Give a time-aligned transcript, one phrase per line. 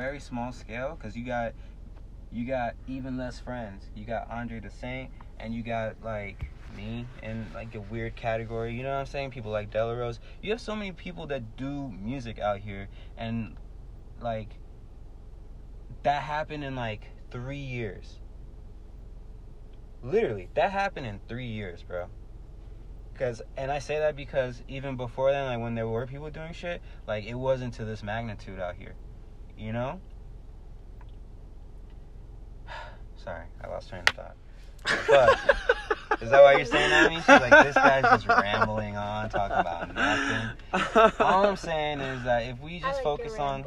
[0.00, 1.52] very small scale because you got
[2.32, 3.84] you got even less friends.
[3.94, 8.74] You got Andre the Saint, and you got like me in like a weird category.
[8.74, 9.30] You know what I'm saying?
[9.30, 10.18] People like Delarose.
[10.40, 13.56] You have so many people that do music out here, and
[14.20, 14.48] like
[16.02, 18.20] that happened in like three years.
[20.02, 22.06] Literally, that happened in three years, bro.
[23.18, 26.54] Cause, and I say that because even before then, like when there were people doing
[26.54, 28.94] shit, like it wasn't to this magnitude out here,
[29.60, 30.00] you know.
[33.16, 34.36] Sorry, I lost train of thought.
[35.08, 35.38] But
[36.22, 37.16] is that why you're saying at me?
[37.16, 41.12] She's like, this guy's just rambling on, talking about nothing.
[41.20, 43.64] All I'm saying is that if we just like focus on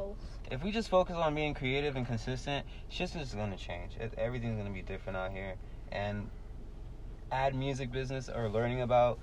[0.52, 3.96] if we just focus on being creative and consistent, shit's just gonna change.
[4.00, 5.56] It, everything's gonna be different out here.
[5.92, 6.30] And
[7.32, 9.20] add music business or learning about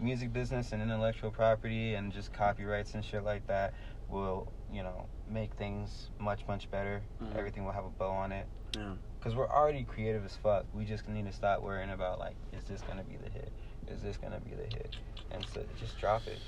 [0.00, 3.74] music business and intellectual property and just copyrights and shit like that
[4.08, 7.02] will, you know, make things much much better.
[7.22, 7.36] Mhm.
[7.36, 8.46] Everything will have a bow on it.
[8.76, 8.94] Yeah.
[9.20, 10.66] Cause we're already creative as fuck.
[10.74, 13.50] We just need to stop worrying about like, is this gonna be the hit?
[13.88, 14.96] Is this gonna be the hit?
[15.30, 16.38] And so just drop it.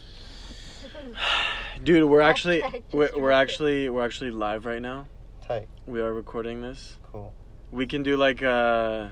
[1.85, 5.07] Dude, we're actually we're, we're actually we're actually live right now.
[5.47, 5.69] Tight.
[5.87, 6.99] We are recording this.
[7.13, 7.33] Cool.
[7.71, 9.09] We can do like uh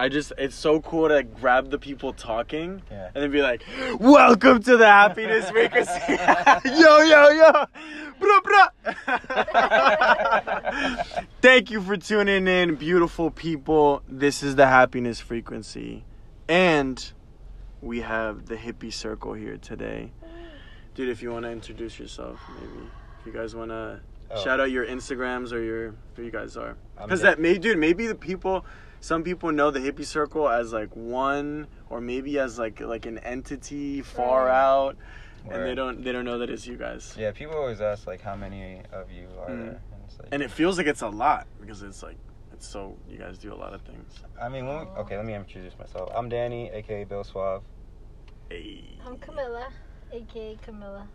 [0.00, 3.10] I just it's so cool to grab the people talking Yeah.
[3.14, 3.62] and then be like,
[4.00, 5.92] "Welcome to the happiness frequency."
[6.64, 7.66] yo yo yo.
[8.18, 8.70] Bruh, bruh.
[11.42, 14.02] Thank you for tuning in, beautiful people.
[14.08, 16.04] This is the happiness frequency.
[16.48, 17.12] And
[17.82, 20.12] we have the hippie circle here today.
[20.94, 22.86] Dude, if you want to introduce yourself, maybe.
[23.20, 24.00] If you guys want to
[24.32, 24.44] Oh.
[24.44, 26.76] shout out your Instagrams or your who you guys are.
[27.02, 28.64] Because that may dude, maybe the people
[29.00, 33.18] some people know the hippie circle as like one or maybe as like like an
[33.18, 34.54] entity far Right.
[34.60, 34.96] out
[35.50, 37.14] and they don't they don't know that it's you guys.
[37.18, 39.58] Yeah, people always ask like how many of you are Mm.
[39.58, 42.16] there, and it's like, And it feels like it's a lot because it's like
[42.52, 44.20] it's so you guys do a lot of things.
[44.40, 46.10] I mean, when we, okay, let me introduce myself.
[46.14, 47.62] I'm Danny, aka Bill Suave.
[48.50, 48.98] Hey.
[49.06, 49.68] I'm Camilla,
[50.12, 51.08] aka Camilla.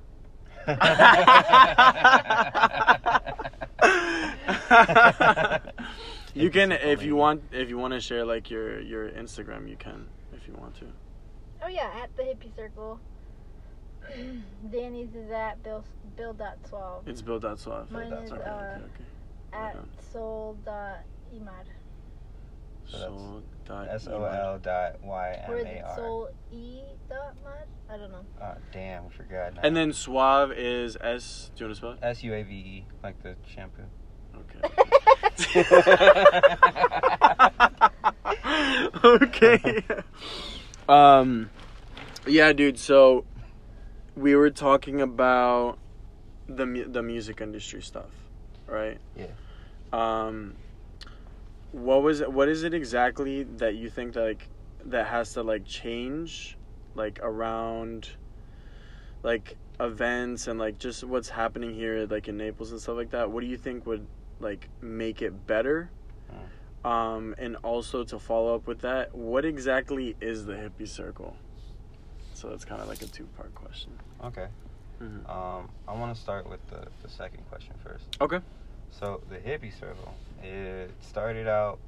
[6.36, 9.78] you can if you want if you want to share like your your Instagram you
[9.78, 10.86] can if you want to.
[11.64, 13.00] Oh yeah, at the hippie circle.
[14.72, 15.84] Danny's is at Bill
[16.16, 17.08] Bill dot twelve.
[17.08, 17.90] It's Bill dot Suave.
[17.90, 18.82] Mine Okay, is okay, uh, okay.
[19.54, 19.90] at on.
[20.12, 21.00] soul dot
[21.34, 21.66] imad.
[22.88, 25.96] So that's Soul dot S O L dot Y M Or is A it R.
[25.96, 27.68] soul e dot mad?
[27.90, 28.26] I don't know.
[28.42, 29.56] Oh damn, we forgot.
[29.56, 29.62] Now.
[29.64, 31.50] And then Suave is S.
[31.56, 32.00] Do you want to spell it?
[32.04, 33.84] S U A V E, like the shampoo.
[35.56, 35.64] Okay.
[39.04, 39.86] okay.
[40.90, 41.50] um,
[42.28, 42.80] yeah, dude.
[42.80, 43.26] So
[44.16, 45.78] we were talking about
[46.48, 48.10] the mu- the music industry stuff,
[48.68, 48.98] right?
[49.16, 49.28] Yeah.
[49.94, 50.56] Um,
[51.72, 54.48] what was it, what is it exactly that you think that like
[54.86, 56.58] that has to like change,
[56.96, 58.10] like around,
[59.24, 63.32] like events and like just what's happening here, like in Naples and stuff like that?
[63.32, 64.06] What do you think would
[64.40, 65.90] like make it better?
[66.84, 71.36] Um, and also to follow up with that, what exactly is the hippie circle?
[72.36, 73.92] So it's kind of like a two part question.
[74.24, 74.48] Okay.
[75.02, 75.28] Mhm.
[75.28, 78.06] Um, I want to start with the, the second question first.
[78.22, 78.40] Okay.
[78.92, 80.14] So the hippie circle,
[80.44, 81.80] it started out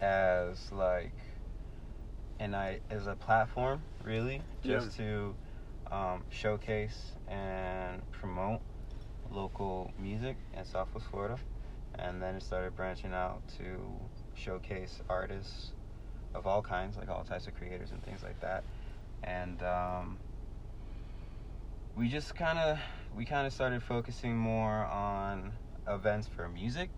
[0.00, 1.12] as like,
[2.40, 5.34] and I as a platform really just to
[5.90, 8.60] um, showcase and promote
[9.32, 11.38] local music in Southwest Florida,
[11.98, 13.64] and then it started branching out to
[14.34, 15.72] showcase artists
[16.34, 18.64] of all kinds, like all types of creators and things like that,
[19.22, 20.18] and um,
[21.96, 22.78] we just kind of
[23.16, 25.52] we kind of started focusing more on
[25.88, 26.90] events for music.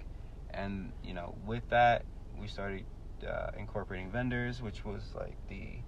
[0.51, 2.05] And you know with that
[2.39, 2.85] we started
[3.27, 5.79] uh, incorporating vendors which was like the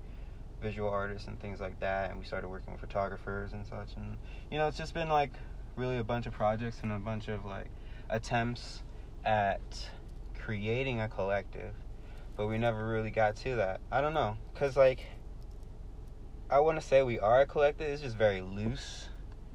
[0.63, 2.11] visual artists and things like that.
[2.11, 3.97] And we started working with photographers and such.
[3.97, 4.17] And
[4.51, 5.33] you know it's just been like
[5.77, 7.69] really a bunch of projects and a bunch of like
[8.11, 8.83] attempts
[9.25, 9.61] at
[10.35, 11.75] creating a collective
[12.37, 13.81] but we never really got to that.
[13.91, 15.01] I don't know because like
[16.49, 19.09] i want to say we are a collective it's just very loose.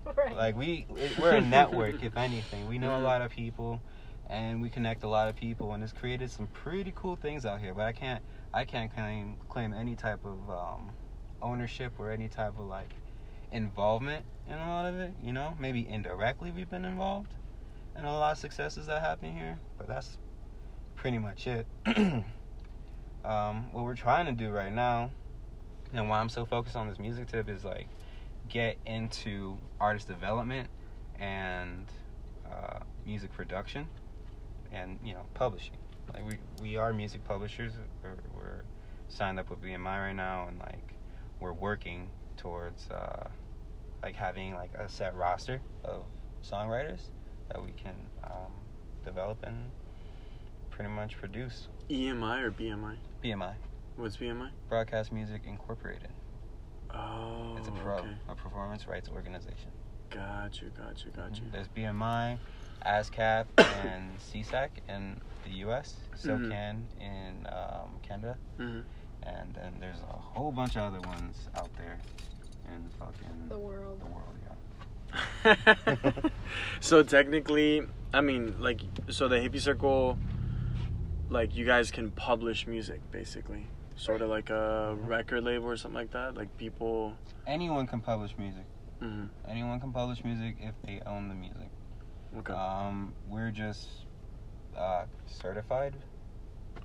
[0.04, 0.36] Right.
[0.36, 0.88] like we
[1.20, 2.68] we're a network if anything.
[2.68, 3.82] We know a lot of people
[4.28, 7.60] and we connect a lot of people and it's created some pretty cool things out
[7.60, 8.24] here but i can't
[8.54, 10.90] i can't claim claim any type of um,
[11.42, 12.94] ownership or any type of like
[13.52, 17.34] involvement in a lot of it you know maybe indirectly we've been involved
[17.98, 20.18] in a lot of successes that happen here but that's
[20.96, 21.66] pretty much it
[23.26, 25.12] um, what we're trying to do right now
[25.94, 27.88] and why i'm so focused on this music tip is like
[28.50, 30.68] get into artist development
[31.20, 31.86] and
[32.52, 33.88] uh, music production
[34.72, 35.78] and you know publishing.
[36.14, 37.74] Like we we are music publishers.
[38.04, 38.64] We're, we're
[39.08, 40.94] signed up with BMI right now, and like
[41.40, 43.28] we're working towards uh,
[44.04, 46.04] like having like a set roster of
[46.44, 47.02] songwriters
[47.50, 48.52] that we can um,
[49.06, 49.72] develop and
[50.70, 51.68] pretty much produce.
[51.90, 52.96] EMI or BMI?
[53.24, 53.54] BMI,
[53.98, 54.50] What's BMI?
[54.70, 56.08] Broadcast Music Incorporated.
[56.94, 58.08] Oh, It's a pro, okay.
[58.30, 59.72] a performance rights organization.
[60.10, 61.44] Got you, got you, got you.
[61.52, 62.38] There's BMI,
[62.86, 66.20] ASCAP, and SESAC in the U.S., Mhm.
[66.50, 68.84] SOCAN in um, Canada, Mhm.
[69.24, 71.98] and then there's a whole bunch of other ones out there
[72.76, 74.00] in fucking The world.
[74.00, 74.36] the world.
[75.44, 76.30] Yeah.
[76.80, 77.82] so technically,
[78.14, 80.18] I mean, like, so the hippie circle,
[81.30, 86.00] like, you guys can publish music, basically, sort of like a record label or something
[86.00, 86.36] like that.
[86.36, 87.14] Like people.
[87.46, 88.66] Anyone can publish music.
[89.02, 89.30] Mhm.
[89.48, 91.70] Anyone can publish music if they own the music.
[92.38, 92.54] Okay.
[92.54, 93.90] Um, we're just
[94.78, 95.96] uh, certified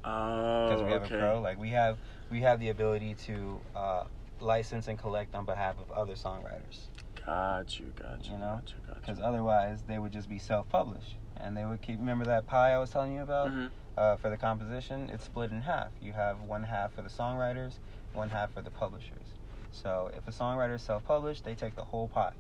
[0.04, 1.16] oh, because we have okay.
[1.16, 1.40] a pro.
[1.40, 1.98] Like we have
[2.30, 4.04] we have the ability to uh,
[4.40, 6.88] license and collect on behalf of other songwriters.
[7.24, 8.60] Got you, got you, You know?
[8.60, 11.98] got you, got Because otherwise, they would just be self-published, and they would keep.
[11.98, 13.70] Remember that pie I was telling you about Mhm.
[13.96, 15.10] uh, for the composition?
[15.10, 15.90] It's split in half.
[16.00, 17.78] You have one half for the songwriters,
[18.12, 19.26] one half for the publishers.
[19.72, 22.34] So if a songwriter is self-published, they take the whole pie.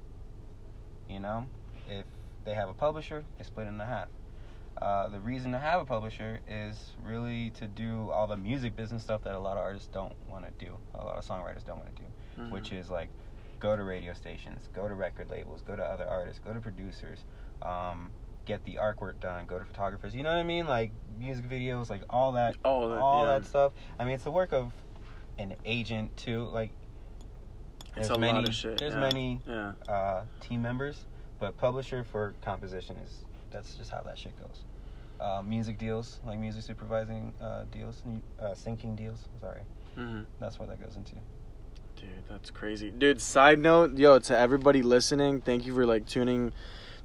[1.08, 1.48] You know,
[1.88, 2.04] if
[2.44, 4.08] they have a publisher, they split it in half.
[4.80, 9.02] Uh, the reason to have a publisher is really to do all the music business
[9.02, 10.76] stuff that a lot of artists don't want to do.
[10.94, 12.08] A lot of songwriters don't want to do
[12.42, 12.50] Mhm.
[12.50, 13.08] which is like
[13.60, 17.24] go to radio stations, go to record labels, go to other artists, go to producers,
[17.62, 18.10] um,
[18.44, 20.14] get the artwork done, go to photographers.
[20.14, 20.66] You know what I mean?
[20.66, 23.38] Like music videos, like all that, all that, all yeah.
[23.38, 23.72] that stuff.
[23.98, 24.72] I mean, it's the work of
[25.38, 26.44] an agent too.
[26.52, 26.70] Like
[27.94, 28.76] there's many, shit.
[28.78, 29.00] there's yeah.
[29.00, 29.72] many Yeah.
[29.88, 31.06] uh, team members,
[31.40, 33.24] but publisher for composition is
[33.56, 34.64] that's just how that shit goes.
[35.18, 38.02] Uh, music deals, like music supervising uh, deals,
[38.38, 39.28] uh, syncing deals.
[39.40, 39.62] Sorry,
[39.94, 41.14] hmm that's what that goes into.
[41.96, 42.90] Dude, that's crazy.
[42.90, 46.52] Dude, side note, yo, to everybody listening, thank you for like tuning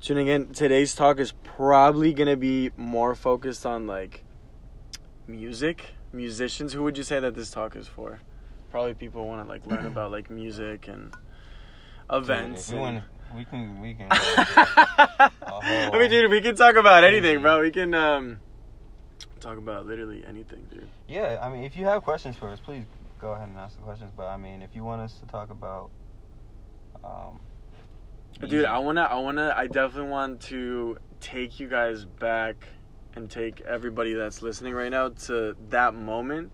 [0.02, 0.54] tuning in.
[0.54, 4.26] Today's talk is probably going to be more focused on like
[5.28, 6.74] music, musicians.
[6.74, 8.20] Who would you say that this talk is for?
[8.72, 11.14] Probably people want to like learn about like music and
[12.12, 12.68] events.
[12.68, 13.06] Dude, if we, and- wanna,
[13.36, 14.08] we can we can.
[14.12, 17.62] I mean, dude, we can talk about anything, bro.
[17.62, 18.40] We can um
[19.40, 20.88] talk about literally anything, dude.
[21.08, 22.86] Yeah, I mean, if you have questions for us, please
[23.20, 24.12] go ahead and ask the questions.
[24.16, 25.90] But I mean, if you want us to talk about,
[27.04, 27.40] um,
[28.48, 32.68] Dude, I wanna, I wanna, I definitely want to take you guys back
[33.16, 36.52] and take everybody that's listening right now to that moment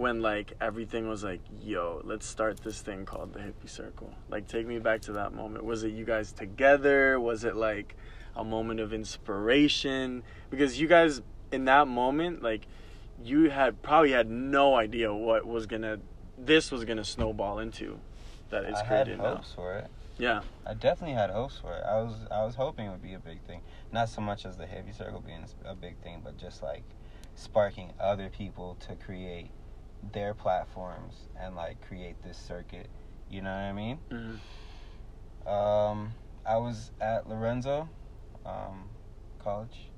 [0.00, 4.10] when like everything was like, yo, let's start this thing called the hippie circle.
[4.30, 5.62] Like, take me back to that moment.
[5.62, 7.20] Was it you guys together?
[7.20, 7.96] Was it like
[8.34, 10.22] a moment of inspiration?
[10.48, 11.20] Because you guys
[11.52, 12.66] in that moment, like,
[13.22, 15.98] you had probably had no idea what was gonna,
[16.38, 18.00] this was gonna snowball into.
[18.48, 19.34] That it's I had created now.
[19.34, 19.86] hopes for it.
[20.16, 20.40] Yeah.
[20.66, 21.84] I definitely had hopes for it.
[21.86, 23.60] I was I was hoping it would be a big thing.
[23.92, 26.84] Not so much as the hippie circle being a big thing, but just like
[27.34, 29.50] sparking other people to create
[30.02, 32.88] their platforms and like create this circuit.
[33.28, 34.00] You know what I mean?
[34.10, 34.40] Mhm.
[35.46, 36.14] Um,
[36.44, 37.88] I was at Lorenzo
[38.46, 38.88] um,
[39.38, 39.90] College,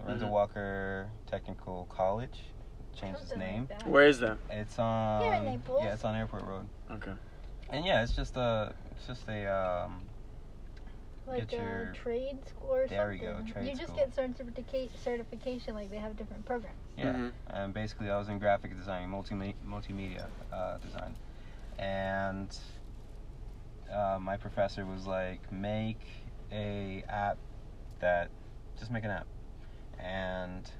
[0.00, 0.30] Lorenzo Mhm.
[0.30, 2.38] Walker Technical College.
[2.94, 3.68] Changed its name.
[3.70, 3.86] Like.
[3.86, 4.38] Where is that?
[4.50, 5.22] It's on.
[5.22, 5.80] Here in Naples.
[5.82, 6.68] Yeah, it's on Airport Road.
[6.90, 7.12] Okay.
[7.68, 10.05] And yeah, it's just a, it's just a, um,
[11.26, 13.46] Like get a your- trade school or There we something.
[13.46, 13.96] go, trade you just school.
[13.96, 16.76] get certifica- certification like they have different programs.
[16.96, 17.12] yeah.
[17.12, 17.32] Mhm.
[17.48, 19.34] And basically, I was in graphic design, multi
[19.66, 21.16] multimedia uh, design,
[21.78, 22.56] and
[23.92, 25.98] uh, my professor was like, make
[26.52, 27.38] a app
[28.00, 28.30] that,
[28.78, 29.26] just make an app,
[29.98, 30.70] and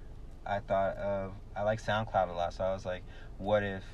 [0.44, 3.02] I thought of I like SoundCloud a lot, so I was like,
[3.38, 3.84] what if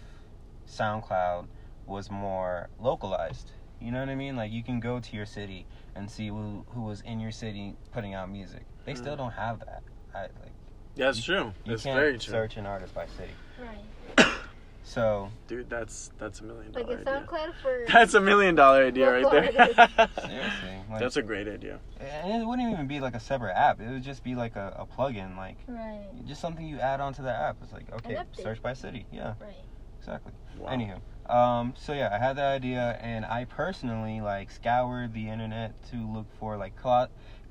[0.66, 1.46] SoundCloud
[1.86, 3.52] was more localized?
[3.80, 4.36] You know what I mean?
[4.36, 7.76] Like you can go to your city and see who who was in your city
[7.92, 8.64] putting out music.
[8.84, 9.18] They still Mhm.
[9.18, 9.82] don't have that.
[10.14, 10.52] I like
[10.96, 11.44] That's You- true.
[11.64, 12.32] you That's can't very true.
[12.32, 13.32] search an artist by city.
[13.60, 14.26] Right.
[14.84, 17.26] So Dude, that's that's a million Like dollar a idea.
[17.26, 17.84] SoundCloud for.
[17.92, 19.52] That's a million dollar idea right there.
[20.20, 21.78] seriously, like, that's a great idea.
[22.00, 23.80] and it wouldn't even be like a separate app.
[23.80, 26.04] It would just be like a, a plugin, like Right.
[26.26, 27.58] just something you add onto the app.
[27.62, 29.06] It's like okay, search by city.
[29.12, 29.54] Yeah, Right.
[30.00, 30.32] exactly.
[30.58, 30.70] Wow.
[30.70, 30.98] Anywho,
[31.28, 35.96] um, so yeah, I had that idea, and I personally like scoured the internet to
[35.96, 37.08] look for like clo-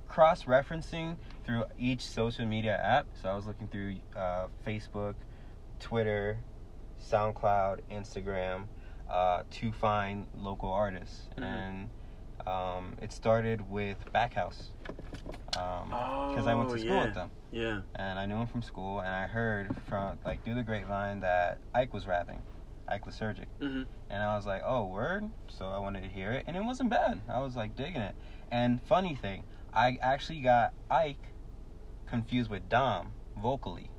[0.08, 3.08] cross referencing through each social media app.
[3.22, 5.16] So I was looking through uh, Facebook,
[5.80, 6.40] Twitter,
[7.02, 8.66] SoundCloud, Instagram,
[9.10, 11.44] uh, to find local artists, Mhm.
[11.44, 11.90] and
[12.48, 14.70] Um, it started with Backhouse.
[15.52, 17.06] Because I went to Oh, school yeah.
[17.06, 17.32] with them.
[17.52, 17.82] Yeah.
[17.96, 21.60] and I knew him from school, and I heard from like through the grapevine that
[21.76, 22.42] Ike was rapping,
[22.92, 23.88] Ike was Lysergic, Mhm.
[24.10, 26.90] and I was like, oh word, so I wanted to hear it, and it wasn't
[26.90, 27.22] bad.
[27.30, 28.16] I was like digging it,
[28.52, 31.34] and funny thing, I actually got Ike
[32.08, 33.90] confused with Dom vocally.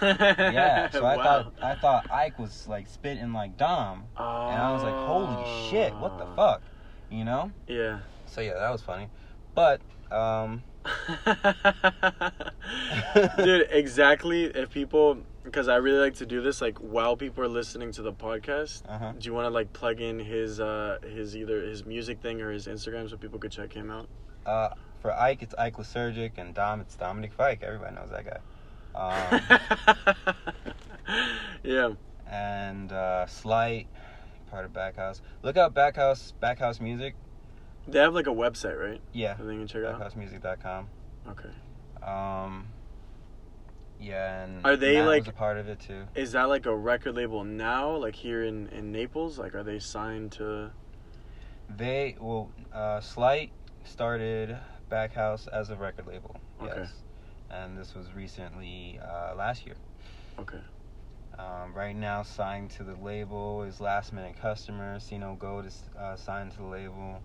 [0.00, 1.22] Yeah, so I Wow.
[1.22, 4.08] thought I thought Ike was like spitting like Dom,
[4.50, 6.34] and I was like, holy shit, what the Oh.
[6.36, 6.62] fuck,
[7.10, 7.52] you know?
[7.68, 8.00] Yeah.
[8.26, 9.08] So yeah, that was funny,
[9.54, 10.64] but um,
[13.36, 14.44] Dude, exactly.
[14.44, 18.02] If people, because I really like to do this, like while people are listening to
[18.02, 19.12] the podcast, uh huh.
[19.18, 22.50] do you want to like plug in his uh his either his music thing or
[22.50, 24.08] his Instagram so people could check him out?
[24.46, 24.70] Uh,
[25.00, 27.62] for Ike, it's Ike Lysergic, and Dom, it's Dominic Fike.
[27.62, 28.40] Everybody knows that guy.
[28.96, 30.34] Um,
[31.62, 31.90] yeah.
[32.30, 33.86] and uh, Slight,
[34.50, 35.20] part of Backhouse.
[35.42, 37.14] Look out Backhouse, Backhouse Music.
[37.86, 39.00] They have like a website, right?
[39.12, 40.00] Yeah, That they can check out.
[40.00, 40.88] backhousemusic.com.
[41.28, 41.50] Okay.
[42.02, 42.66] Um,
[44.00, 46.04] yeah, and Are they, Matt like- was a part of it too?
[46.14, 49.38] Is that like a record label now, like here in in Naples?
[49.38, 50.70] Like, are they signed to?
[51.68, 53.50] They well, uh, Slight
[53.84, 54.56] started
[54.90, 56.36] Backhouse as a record label.
[56.62, 56.80] Okay.
[56.80, 56.92] Yes,
[57.50, 59.76] and this was recently uh, last year.
[60.38, 60.60] Okay.
[61.38, 65.00] Um, right now, signed to the label is Last Minute Customer.
[65.00, 67.20] Sino Gold is uh, signed to the label.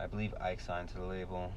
[0.00, 1.52] I believe Ike signed to the label.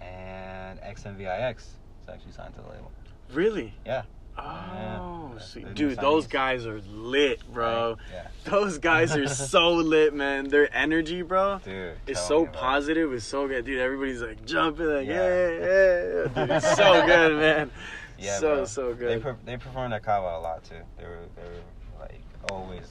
[0.00, 2.90] And XMVIX is actually signed to the label.
[3.32, 3.74] Really?
[3.86, 4.02] Yeah.
[4.38, 5.68] Oh, Yeah.
[5.74, 7.90] dude, those guys are lit, bro.
[7.90, 7.96] Right?
[8.12, 8.26] Yeah.
[8.44, 10.48] Those guys are so lit, man.
[10.48, 11.96] Their energy, bro, Dude.
[12.06, 12.52] is so it.
[12.52, 13.12] positive.
[13.12, 13.78] It's so good, dude.
[13.80, 15.48] Everybody's like jumping, like yeah, Yeah.
[15.50, 16.46] yeah.
[16.46, 17.70] Dude, it's so good, man.
[18.18, 18.64] Yeah, so bro.
[18.66, 19.22] so They, good.
[19.22, 20.74] per- they performed at Kava a lot too.
[20.98, 22.20] They were, they were like
[22.50, 22.86] always,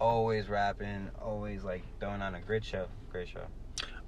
[0.00, 2.86] always rapping, always like throwing on a great show.
[3.10, 3.44] Great show.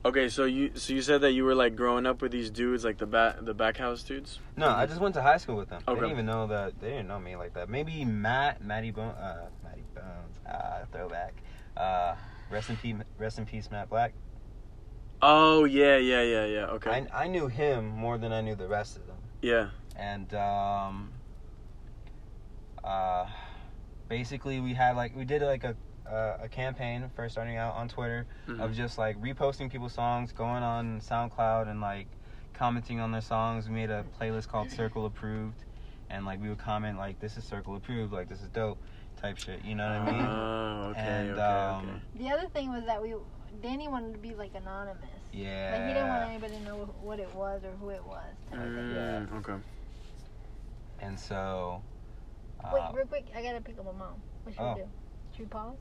[0.07, 2.85] Okay, so you so you said that you were like growing up with these dudes,
[2.85, 4.39] like the back the back house dudes.
[4.57, 5.83] No, I just went to high school with them.
[5.87, 6.79] They didn't even know that.
[6.79, 7.71] They didn't know me like that.
[7.71, 11.35] Maybe Matt, Matty Bone, uh, Matty Bones, uh, throwback.
[11.75, 12.15] Uh,
[12.51, 14.13] rest in peace, rest in peace, Matt Black.
[15.23, 16.67] Oh yeah, yeah, yeah, yeah.
[16.67, 16.91] Okay.
[16.91, 19.17] I, I knew him more than I knew the rest of them.
[19.41, 19.71] yeah.
[19.97, 21.13] And um,
[22.83, 23.27] uh,
[24.09, 25.77] basically we had like we did like a
[26.11, 28.61] uh, a campaign first starting out on Twitter Mhm.
[28.63, 32.07] of just like reposting people's songs, going on SoundCloud and like
[32.53, 33.69] commenting on their songs.
[33.69, 35.65] We made a playlist called Circle Approved,
[36.11, 38.79] and like we would comment like this is Circle Approved, like this is dope,
[39.21, 39.65] type shit.
[39.65, 40.27] You know what I mean?
[40.27, 42.25] Oh, okay, And, okay, um, okay.
[42.25, 43.15] The other thing was that we
[43.63, 45.01] Danny wanted to be like anonymous.
[45.33, 45.71] Yeah.
[45.73, 48.23] Like he didn't want anybody to know what it was or who it was.
[48.51, 48.75] type of thing.
[48.95, 49.63] Mm, okay.
[51.01, 51.83] And so.
[52.73, 54.21] Wait, uh, real quick, I gotta pick up my mom.
[54.45, 54.75] What should Oh.
[54.75, 54.89] we do?
[55.33, 55.77] Should we pause?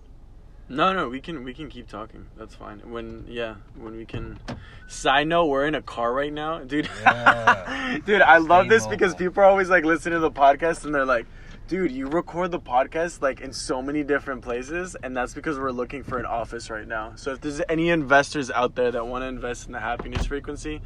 [0.74, 2.26] No, no, we can we can keep talking.
[2.36, 2.80] That's fine.
[2.92, 4.40] When yeah, when we can.
[4.88, 6.90] Side note, we're in a car right now, dude.
[7.02, 8.00] Yeah.
[8.06, 10.94] dude, I love Stay this because people are always like listening to the podcast and
[10.94, 11.28] they're like,
[11.68, 15.72] "Dude, you record the podcast like in so many different places," and that's because we're
[15.72, 17.14] looking for an office right now.
[17.16, 20.82] So if there's any investors out there that want to invest in the happiness frequency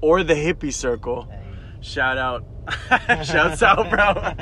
[0.00, 1.42] or the hippie circle, hey,
[1.82, 2.44] shout out,
[3.24, 4.14] shouts out, bro.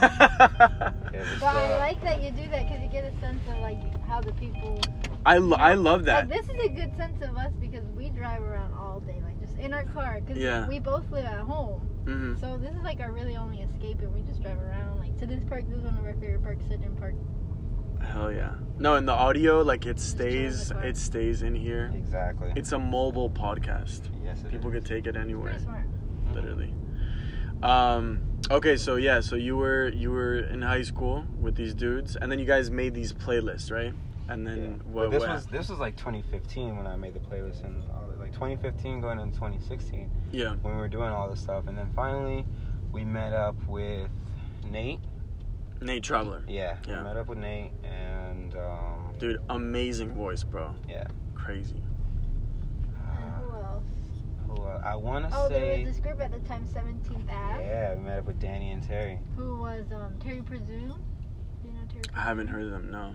[0.00, 0.92] yeah,
[1.40, 4.22] But I like that you do that because you get a sense of like how
[4.22, 4.80] the people.
[5.26, 6.28] I, lo- I love that.
[6.28, 9.38] Like this is a good sense of us because we drive around all day, like
[9.40, 10.20] just in our car.
[10.20, 10.66] Because Yeah.
[10.68, 14.14] we both live at home, hmm so this is like our really only escape, and
[14.14, 14.98] we just drive around.
[15.00, 17.14] Like to this park, this is one of our favorite parks, Sugden Park.
[18.12, 18.54] Hell yeah.
[18.78, 21.92] No, in the audio, like it Just chill in the stays, it stays in here.
[21.94, 22.52] Exactly.
[22.56, 24.02] It's a mobile podcast.
[24.24, 24.74] yes, it People is.
[24.74, 25.86] could take it anywhere, smart.
[26.32, 26.72] literally.
[27.62, 28.20] Um.
[28.50, 32.30] Okay, so yeah, so you were you were in high school with these dudes, and
[32.30, 33.92] then you guys made these playlists, right?
[34.28, 34.92] And then Yeah.
[34.92, 35.10] what?
[35.10, 38.32] This what- was this was like 2015 when I made the playlist, and all, like
[38.32, 40.54] 2015 going into 2016 yeah.
[40.62, 42.44] when we were doing all this stuff, and then finally
[42.92, 44.08] we met up with
[44.70, 45.00] Nate.
[45.80, 46.98] Nate Traveler, Yeah, Yeah.
[46.98, 50.74] we met up with Nate, and um, dude, amazing voice, bro.
[50.88, 51.06] yeah.
[51.34, 51.82] Crazy.
[53.40, 53.84] Who else?
[54.48, 57.64] Who, I want to Oh, there say, was this group at the time, 17th Ave,
[57.64, 59.18] yeah, we met up with Danny and Terry.
[59.36, 60.88] who was um, Terry Presume.
[61.62, 62.02] Do you know Terry?
[62.14, 62.90] I haven't heard of them.
[62.90, 63.14] No.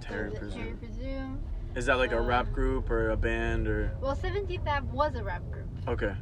[0.00, 0.78] Terry Was it Terry Presume.
[0.78, 1.38] Presume.
[1.74, 3.92] Is that like a rap Um, group or a band or?
[4.00, 6.14] Well, 17th Ave was a rap group, Okay.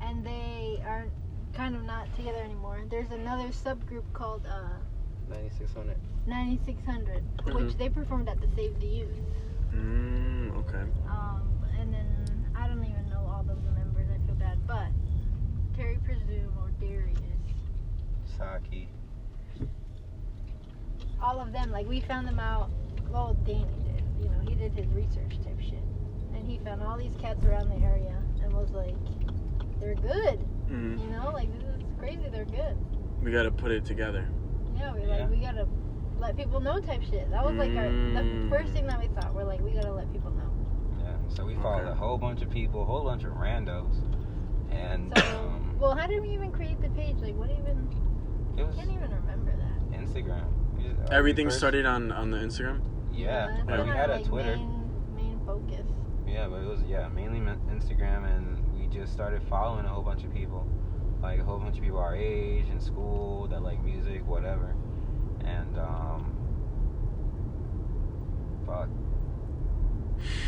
[0.00, 1.06] and they are
[1.52, 2.80] kind of not together anymore.
[2.88, 4.78] There's another subgroup called uh,
[5.28, 5.96] 9600.
[6.26, 7.54] 9600, Mhm.
[7.54, 9.20] which they performed at the Save the Youth.
[9.74, 10.84] Mm, okay.
[11.08, 11.42] Um,
[11.78, 12.06] and then
[12.54, 14.08] I don't even know all of the members.
[14.10, 14.88] I feel bad, but
[15.76, 17.18] Terry Presume or Darius,
[18.38, 18.88] Saki.
[21.22, 21.70] All of them.
[21.70, 22.70] Like we found them out.
[23.10, 24.02] Well, Danny did.
[24.20, 25.78] You know, he did his research type shit.
[26.34, 28.94] and he found all these cats around the area and was like,
[29.80, 30.98] "They're good." Mhm.
[31.00, 32.22] You know, like this is crazy.
[32.32, 32.74] They're good.
[33.22, 34.26] We got to put it together.
[34.74, 35.18] Yeah, we Yeah.
[35.18, 35.68] like we gotta
[36.18, 37.30] let people know type shit.
[37.30, 38.14] That was like our Mm.
[38.48, 39.34] the first thing that we thought.
[39.34, 40.50] We're like, we gotta let people know.
[41.04, 41.16] Yeah.
[41.28, 41.90] So we followed Okay.
[41.90, 43.94] a whole bunch of people, a whole bunch of randos,
[44.70, 47.16] and So, um, well, how did we even create the page?
[47.20, 47.88] Like, what even?
[48.56, 50.00] it I can't even remember that.
[50.00, 50.48] Instagram.
[51.02, 52.80] We just- uh, Everything first- started on on the Instagram.
[53.12, 54.56] Yeah, that's but we our, had a like, Twitter.
[54.56, 55.86] Main, main focus.
[56.26, 60.02] Yeah, but it was yeah mainly min- Instagram, and we just started following a whole
[60.02, 60.66] bunch of people,
[61.22, 64.74] like a whole bunch of people our age in school that like music, whatever,
[65.44, 66.24] and um,
[68.66, 68.88] fuck,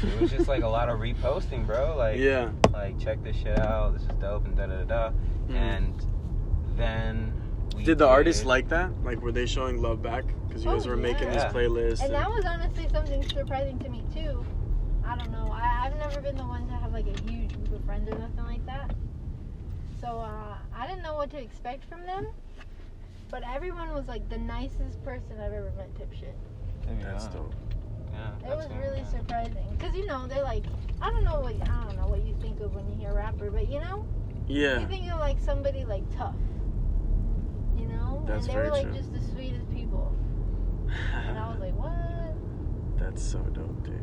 [0.03, 1.97] it was just like a lot of reposting, bro.
[1.99, 2.51] Like yeah.
[2.73, 5.11] like check this shit out, this is dope, and da da da da,
[5.49, 5.55] Mhm.
[5.55, 6.07] and
[6.77, 7.33] then.
[7.75, 8.91] We Did the artists like that?
[9.03, 10.25] Like, were they showing love back?
[10.47, 11.53] Because you guys Oh, were making this yeah.
[11.53, 12.03] playlist.
[12.03, 14.45] And that was honestly something surprising to me too.
[15.05, 15.51] I don't know.
[15.53, 18.17] I, I've never been the one to have like a huge group of friends or
[18.19, 18.95] nothing like that.
[20.01, 22.27] So uh, I didn't know what to expect from them.
[23.31, 26.37] But everyone was like the nicest person I've ever met type shit.
[27.01, 27.55] That's dope.
[28.13, 29.09] Yeah, It was that's really yeah.
[29.11, 29.77] surprising.
[29.81, 30.65] Cause you know they're like
[31.01, 33.51] I don't know what I don't know what you think of when you hear rapper,
[33.51, 34.07] but you know
[34.47, 34.75] Yeah.
[34.75, 34.87] you Yeah.
[34.87, 36.37] think of like somebody like tough.
[38.25, 38.95] You know, That's and they very were like true.
[38.97, 40.17] just the sweetest people,
[41.13, 42.99] and I was like, what?
[42.99, 44.01] That's so dope, dude.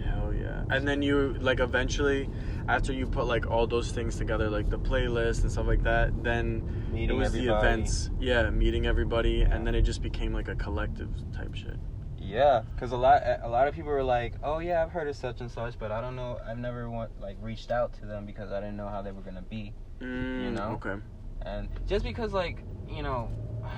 [0.00, 0.10] Yeah.
[0.12, 0.64] Hell yeah.
[0.70, 2.28] And then you like eventually
[2.68, 6.22] after you put like all those things together, like the playlist and stuff like that,
[6.24, 6.62] then
[6.92, 7.46] Meeting it was everybody.
[7.46, 8.10] the events.
[8.18, 9.54] Yeah, meeting everybody Yeah.
[9.54, 11.76] and then it just became like a collective type shit.
[12.18, 15.16] Yeah, because a lot a lot of people were like, "Oh yeah, I've heard of
[15.16, 16.38] such and such, but I don't know.
[16.46, 19.22] I've never want, like reached out to them because I didn't know how they were
[19.22, 20.80] gonna be." Mm, know?
[20.84, 21.00] Okay.
[21.44, 23.30] And just because, like, you know,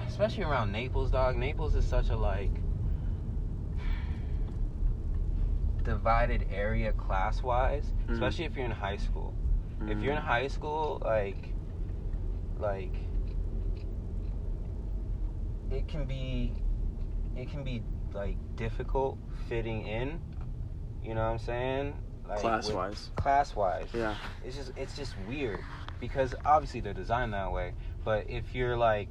[0.09, 1.37] especially around Naples, dog.
[1.37, 2.61] Naples is such a like
[5.83, 8.15] divided area class wise, Mhm.
[8.15, 9.35] especially if you're in high school.
[9.81, 10.25] If you're in Mm.
[10.27, 11.53] high school, like,
[12.59, 12.95] like,
[15.71, 16.55] it can be,
[17.37, 17.83] it can be
[18.15, 20.23] like difficult fitting in.
[21.03, 21.99] You know what I'm saying?
[22.27, 23.89] Like class wise Class wise.
[23.93, 24.17] Yeah.
[24.43, 25.61] It's just, it's just weird
[26.01, 27.75] because obviously they're designed that way.
[28.05, 29.11] But if you're like,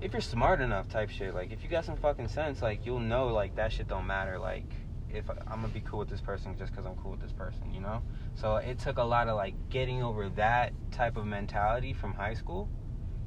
[0.00, 3.00] if you're smart enough, type shit, like if you got some fucking sense, like you'll
[3.00, 4.38] know like that shit don't matter.
[4.38, 4.72] Like
[5.10, 7.72] if I'm gonna be cool with this person just because I'm cool with this person,
[7.72, 8.02] you know.
[8.34, 12.34] So it took a lot of like getting over that type of mentality from high
[12.34, 12.68] school,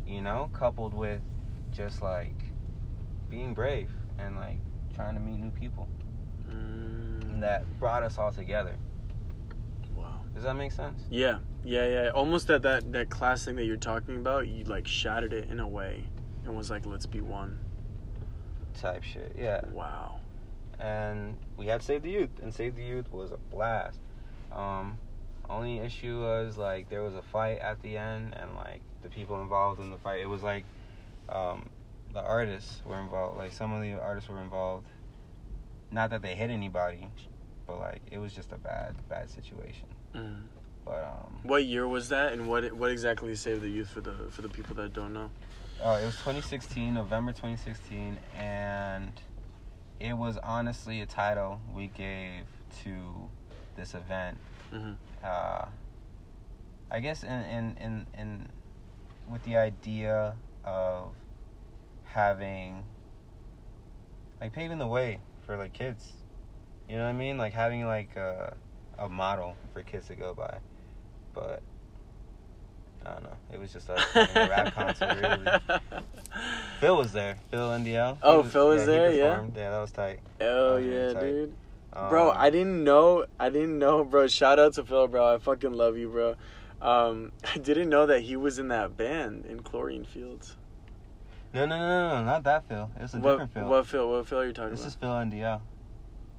[0.06, 1.22] you know, coupled with
[1.72, 2.46] just like
[3.30, 3.90] being brave
[4.20, 4.60] and like
[4.96, 5.88] trying to meet new people.
[6.50, 8.76] Mm, that brought us all together.
[9.96, 10.22] wow.
[10.34, 11.02] Does that make sense?
[11.10, 11.40] Yeah.
[11.64, 12.10] Yeah, yeah.
[12.10, 15.60] Almost that that that class thing that you're talking about, you like shattered it in
[15.60, 16.06] a way
[16.46, 17.60] and was like, let's be one.
[18.80, 19.36] Type shit.
[19.38, 19.62] Yeah.
[19.72, 20.20] Wow.
[20.80, 24.00] and we had Save the Youth, and Save the Youth was a blast.
[24.52, 24.98] Um,
[25.50, 29.42] only issue was like there was a fight at the end, and like the people
[29.42, 30.66] involved in the fight, it was like
[31.30, 31.70] um,
[32.14, 33.38] the artists were involved.
[33.38, 34.88] Like some of the artists were involved.
[35.92, 37.08] Not that they hit anybody,
[37.68, 39.88] but like it was just a bad, bad situation.
[40.16, 40.42] Mm.
[40.86, 44.14] But um, What year was that, and what what exactly saved the youth for the
[44.32, 45.32] for the people that don't know?
[45.84, 49.14] Oh, it was 2016, November 2016, and
[50.00, 52.46] it was honestly a title we gave
[52.84, 53.30] to
[53.76, 54.38] this event.
[54.72, 54.98] Mhm.
[55.24, 55.66] Uh,
[56.90, 58.48] I guess in, in in in
[59.32, 61.14] with the idea of
[62.04, 62.84] having
[64.42, 66.12] like paving the way for like kids.
[66.90, 67.38] You know what I mean?
[67.38, 68.58] Like having like a
[68.98, 70.60] a model for kids to go by.
[71.34, 71.62] But
[73.06, 73.38] I don't know.
[73.52, 75.82] It was just like a rap concert really.
[76.80, 77.38] Phil was there.
[77.50, 78.18] Phil NDL.
[78.22, 79.44] Oh, Phil was he there, yeah?
[79.56, 80.20] Yeah, that was tight.
[80.40, 81.22] Oh was really yeah, tight.
[81.22, 81.54] dude.
[81.94, 83.26] Um, Bro, I didn't know.
[83.40, 84.28] I didn't know, bro.
[84.28, 85.36] Shout out to Phil, bro.
[85.36, 86.36] I fucking love you, bro.
[86.82, 90.56] Um, I didn't know that he was in that band in Chlorine Fields.
[91.54, 92.90] No, no, no, no, no, not that Phil.
[92.98, 93.66] It's a what, different Phil.
[93.68, 94.10] What Phil?
[94.10, 94.86] What Phil are you talking This about?
[94.86, 95.62] This is Phil NDL.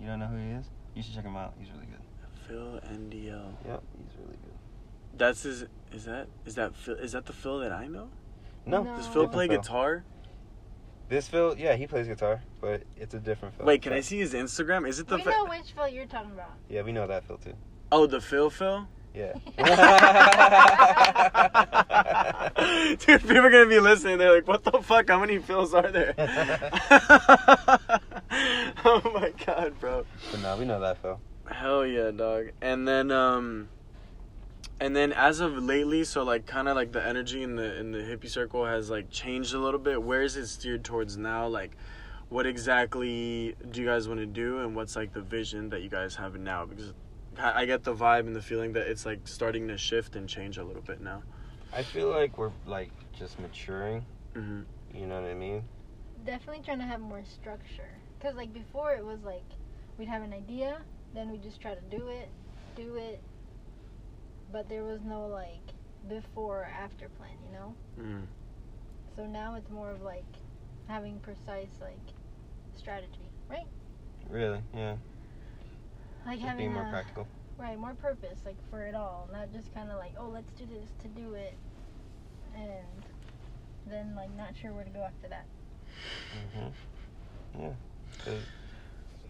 [0.01, 0.65] You don't know who he is?
[0.95, 1.53] You should check him out.
[1.59, 2.01] He's really good.
[2.49, 3.13] Phil NDL.
[3.13, 3.83] Yep, he's really good.
[5.17, 5.67] That's his.
[5.93, 6.95] Is that is that Phil?
[6.97, 8.09] Is that the Phil that I know?
[8.67, 8.97] No, No.
[8.97, 9.07] Does.
[9.07, 9.61] Phil different play Phil.
[9.61, 10.05] guitar?
[11.09, 13.67] This Phil, yeah, he plays guitar, but it's a different Phil.
[13.67, 14.89] Wait, can I see his Instagram?
[14.89, 15.17] Is it the?
[15.17, 16.53] we Phil- know which Phil you're talking about.
[16.71, 17.53] Yeah, we know that Phil too.
[17.91, 18.87] oh, the Phil Phil.
[19.15, 19.35] Yeah.
[22.99, 24.17] Dude, people are gonna be listening.
[24.19, 25.09] They're like, "What the fuck?
[25.09, 26.15] How many Phils are there?"
[28.85, 30.07] oh my god, bro.
[30.31, 31.21] but no, we know that Phil.
[31.51, 32.53] Hell yeah, dog.
[32.63, 33.69] And then um
[34.81, 37.93] and then as of lately, so like kind of like the energy in the in
[37.93, 40.03] the hippie circle has like changed a little bit.
[40.03, 41.47] Where is it steered towards now?
[41.47, 41.77] Like
[42.29, 45.91] what exactly do you guys want to do and what's like the vision that you
[45.91, 46.95] guys have now because
[47.39, 50.29] I I get the vibe and the feeling that it's like starting to shift and
[50.29, 51.23] change a little bit now.
[51.75, 54.05] I feel like we're like just maturing.
[54.35, 54.63] hmm
[54.95, 55.65] You know what I mean?
[56.25, 57.91] Definitely trying to have more structure.
[58.21, 59.45] Cause like before it was like
[59.99, 60.79] we'd have an idea,
[61.15, 62.29] then we just try to do it,
[62.77, 63.21] do it.
[64.53, 65.75] But there was no like
[66.07, 67.75] before or after plan, you know.
[67.99, 68.27] Mm.
[69.17, 70.27] So now it's more of like
[70.89, 72.13] having precise like
[72.77, 73.67] strategy, right?
[74.29, 74.63] Really?
[74.75, 74.97] Yeah.
[76.27, 77.27] Like Just having being more a- practical.
[77.59, 80.65] Right, more purpose, like for it all, not just kind of like, oh, let's do
[80.67, 81.57] this to do it,
[82.57, 83.05] and
[83.87, 85.47] then like not sure where to go after that.
[86.33, 87.75] hmm Yeah.
[88.25, 88.43] 'Cause,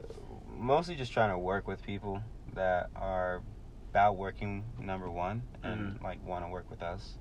[0.05, 2.23] uh, mostly just trying to work with people
[2.55, 3.43] that are
[3.93, 7.13] about working number one and like want to work with us.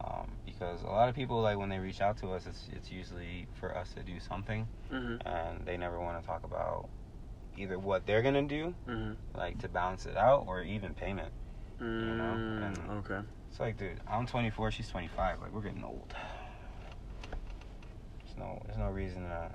[0.00, 2.90] Um, because a lot of people like when they reach out to us, it's it's
[2.92, 6.88] usually for us to do something, hmm and they never want to talk about
[7.56, 11.32] either what they're gonna do, hmm like to balance it out, or even payment.
[11.80, 13.20] Mm, know, and- okay.
[13.50, 15.40] It's like, dude, I'm 24, she's 25.
[15.40, 16.12] Like, we're getting old.
[18.24, 19.50] There's no, there's no reason to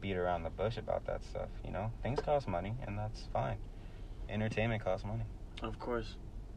[0.00, 1.50] beat around the bush about that stuff.
[1.64, 3.58] You know, things cost money, and that's fine.
[4.28, 5.24] Entertainment costs money.
[5.62, 6.16] Of course.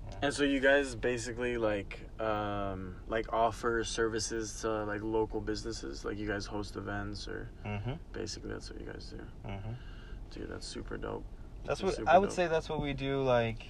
[0.10, 0.16] Yeah.
[0.24, 6.18] And so you guys basically like um like offer services to like local businesses, like
[6.18, 7.94] you guys host events or Mm-hmm.
[8.14, 9.50] basically that's what you guys do.
[9.50, 9.72] Mm-hmm.
[10.32, 11.24] Dude, that's super dope.
[11.66, 12.36] That's That's what I would dope.
[12.36, 12.48] say.
[12.48, 13.22] That's what we do.
[13.22, 13.66] Like,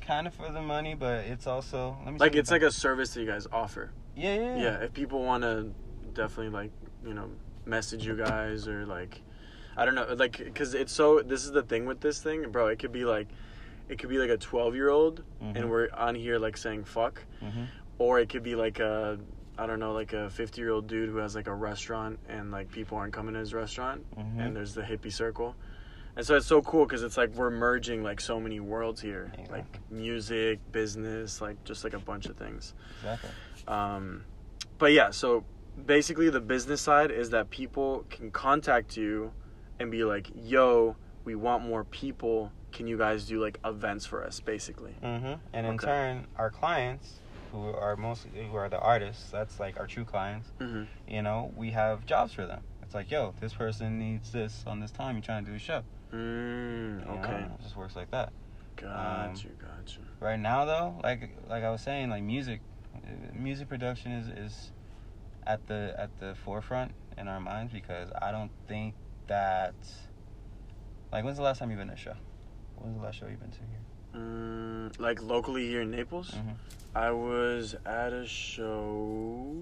[0.00, 2.18] kind of for the money, but it's also let me.
[2.20, 3.90] Like it's like a service that you guys offer.
[4.16, 5.72] yeah, yeah, Yeah, if people want to
[6.14, 6.70] definitely like,
[7.04, 7.30] you know,
[7.66, 9.20] message you guys or like
[9.80, 12.66] I don't know, like cuz it's so this is the thing with this thing, bro,
[12.66, 13.28] it could be like
[13.88, 15.56] it could be like a 12-year-old Mhm.
[15.56, 17.66] and we're on here like saying fuck Mhm.
[17.98, 19.18] or it could be like a
[19.58, 22.96] I don't know, like a 50-year-old dude who has like a restaurant and like people
[22.98, 24.38] aren't coming to his restaurant Mhm.
[24.40, 25.54] and there's the hippie circle.
[26.16, 29.32] And so it's so cool because it's like we're merging like so many worlds here,
[29.38, 29.46] Yeah.
[29.50, 32.74] like music, business, like just like a bunch of things.
[33.00, 33.30] Exactly.
[33.68, 34.24] Um,
[34.78, 35.44] but yeah, so
[35.86, 39.32] basically the business side is that people can contact you
[39.80, 42.52] and be like, "Yo, we want more people.
[42.70, 44.94] Can you guys do like events for us?" Basically.
[45.02, 45.34] Mm-hmm.
[45.52, 45.86] And in Okay.
[45.86, 50.52] turn, our clients, who are mostly who are the artists, that's like our true clients.
[50.60, 50.84] Mm-hmm.
[51.12, 52.62] you know, we have jobs for them.
[52.82, 55.16] It's like, yo, this person needs this on this time.
[55.16, 55.82] You're trying to do a show.
[56.12, 57.44] Mm, You know, okay.
[57.44, 58.32] it just works like that.
[58.76, 59.50] Got Um, you.
[59.60, 60.02] Got you.
[60.20, 62.60] Right now, though, like like I was saying, like music,
[63.34, 64.72] music production is is
[65.46, 68.94] at the at the forefront in our minds because I don't think
[69.34, 69.74] that.
[71.12, 72.14] Like, when's the last time you've been to a show?
[72.76, 74.20] When's the last show you've been to here?
[74.20, 76.54] Mm, like locally here in Naples, Mhm.
[76.94, 79.54] I was at a show.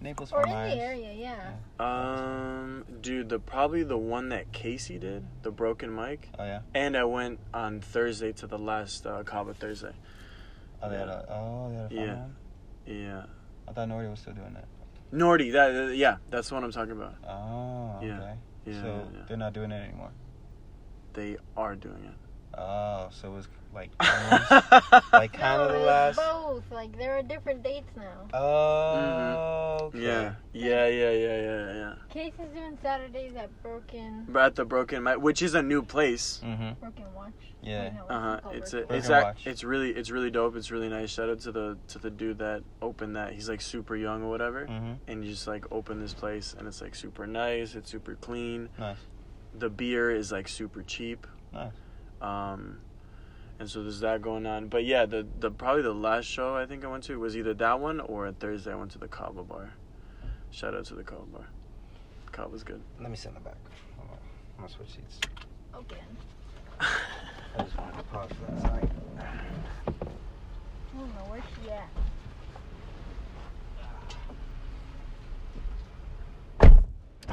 [0.00, 1.52] Naples, Or Fort in the area, yeah.
[1.84, 6.60] Um, dude, the probably the one that Casey did, the broken mic, Oh yeah.
[6.74, 9.92] and I went on Thursday to the last uh, Kava Thursday.
[10.82, 11.26] Oh, they had a.
[11.32, 12.14] Oh, they had a Yeah.
[12.22, 12.36] one?
[12.86, 13.22] Yeah,
[13.68, 14.66] I thought Nori was still doing that.
[15.12, 15.52] Nordy.
[15.52, 17.14] That uh, yeah, that's what I'm talking about.
[17.28, 17.98] Oh.
[17.98, 18.34] Okay.
[18.64, 18.80] Yeah.
[18.82, 19.24] So yeah, yeah.
[19.28, 20.10] they're not doing it anymore.
[21.14, 22.21] they are doing it.
[22.56, 26.16] Oh, so it was like almost, like kind no, of the last.
[26.16, 26.62] both.
[26.70, 28.28] Like there are different dates now.
[28.38, 29.98] Oh, okay.
[29.98, 30.04] Mm-hmm.
[30.06, 31.94] Yeah, yeah, yeah, yeah, yeah, yeah.
[32.10, 36.40] Casey's doing Saturdays at Broken But at the broken which is a new place.
[36.44, 36.80] Mm-hmm.
[36.80, 37.32] Broken Watch.
[37.62, 37.92] Yeah.
[38.08, 38.40] Uh huh.
[38.42, 40.56] called It's a, Broken it's Broken it's really it's really dope.
[40.56, 41.10] It's really nice.
[41.10, 43.32] Shout out to the to the dude that opened that.
[43.32, 44.92] He's like super young or whatever, Mm-hmm.
[45.10, 47.74] and you just like open this place, and it's like super nice.
[47.74, 48.68] It's super clean.
[48.78, 48.98] Nice.
[49.58, 51.26] The beer is like super cheap.
[51.52, 51.72] Nice.
[52.22, 52.78] Um,
[53.58, 54.68] and so there's that going on.
[54.68, 57.52] But yeah, the the probably the last show I think I went to was either
[57.54, 59.74] that one or a Thursday I went to the Kava bar.
[60.50, 61.46] Shout out to the Kava bar.
[62.30, 62.80] Kava's good.
[63.00, 63.56] Let me sit in the back.
[64.00, 64.08] I'm
[64.58, 65.20] gonna switch seats.
[65.74, 65.96] Okay.
[66.80, 68.60] I just wanted to pause for that.
[68.62, 68.88] Sorry.
[69.18, 71.88] I don't know where's she at.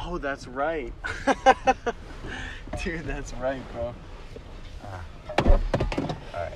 [0.01, 0.93] Oh, that's right.
[2.83, 3.93] Dude, that's right, bro.
[4.85, 6.53] Alright.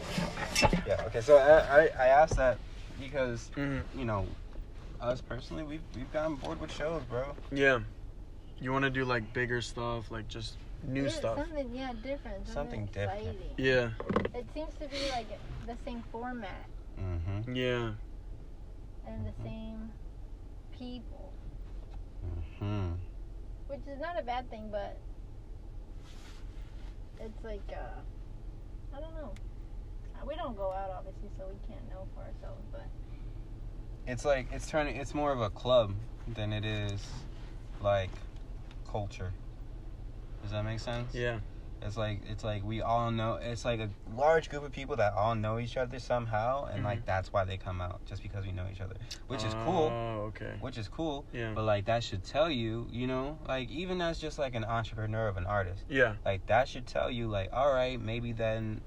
[0.87, 2.57] Yeah, okay, so I, I, I asked that
[2.99, 3.99] because, Mm-hmm.
[3.99, 4.25] you know,
[5.01, 7.35] us personally, we've, we've gotten bored with shows, bro.
[7.51, 7.79] Yeah.
[8.61, 10.55] You want to do like bigger stuff, like just
[10.87, 11.37] new Yeah, stuff.
[11.39, 12.47] Something, yeah, different.
[12.47, 13.19] Something different.
[13.19, 13.49] exciting.
[13.57, 13.89] Yeah.
[14.33, 15.27] It seems to be like
[15.67, 16.65] the same format
[16.99, 17.55] Mm-hmm.
[17.55, 17.91] Yeah.
[19.07, 19.91] and the same
[20.77, 21.33] people,
[22.61, 22.91] Mm-hmm.
[23.67, 24.97] which is not a bad thing, but
[27.19, 27.99] it's like uh,
[28.95, 29.33] I don't know.
[30.15, 32.61] Uh, We don't go out obviously, so we can't know for ourselves.
[32.71, 32.85] But
[34.07, 35.93] It's like, it's turning, it's more of a club
[36.27, 37.01] than it is
[37.81, 38.09] like
[38.89, 39.31] culture.
[40.41, 41.13] Does that make sense?
[41.13, 41.39] Yeah.
[41.85, 43.35] It's like it's like we all know.
[43.35, 47.05] It's like a large group of people that all know each other somehow, and like
[47.05, 48.95] that's why they come out just because we know each other,
[49.27, 49.89] which is cool.
[49.91, 50.53] Oh, okay.
[50.61, 51.25] Which is cool.
[51.33, 51.51] Yeah.
[51.53, 55.27] But like that should tell you, you know, like even as just like an entrepreneur
[55.27, 56.15] of an artist, Yeah.
[56.25, 58.79] like that should tell you, like, all right, maybe then,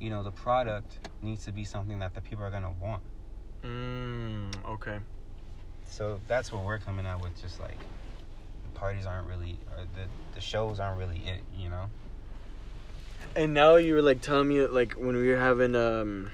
[0.00, 3.02] you know, the product needs to be something that the people are gonna want.
[3.62, 4.98] Mm, okay.
[5.88, 7.40] So that's what we're coming out with.
[7.40, 7.78] Just like
[8.74, 11.86] parties aren't really, or the the shows aren't really it, you know.
[13.36, 16.30] And now you were like telling me like when we were having um.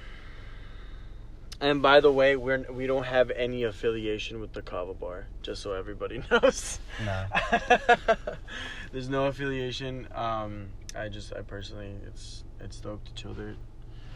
[1.60, 5.62] And by the way, we're we don't have any affiliation with the Kava Bar, just
[5.62, 6.78] so everybody knows.
[7.04, 7.26] Nah.
[8.92, 10.08] There's no affiliation.
[10.14, 13.54] Um, I just I personally it's it's dope to chill there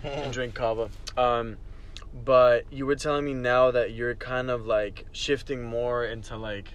[0.05, 0.91] and drink kava.
[1.17, 1.57] Um,
[2.25, 6.75] but you were telling me now that you're kind of like shifting more into like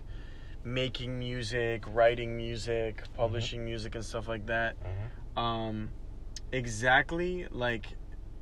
[0.63, 4.75] making music, writing music, publishing music, and stuff like that.
[4.83, 5.41] Mhm.
[5.41, 5.89] Um,
[6.51, 7.85] exactly like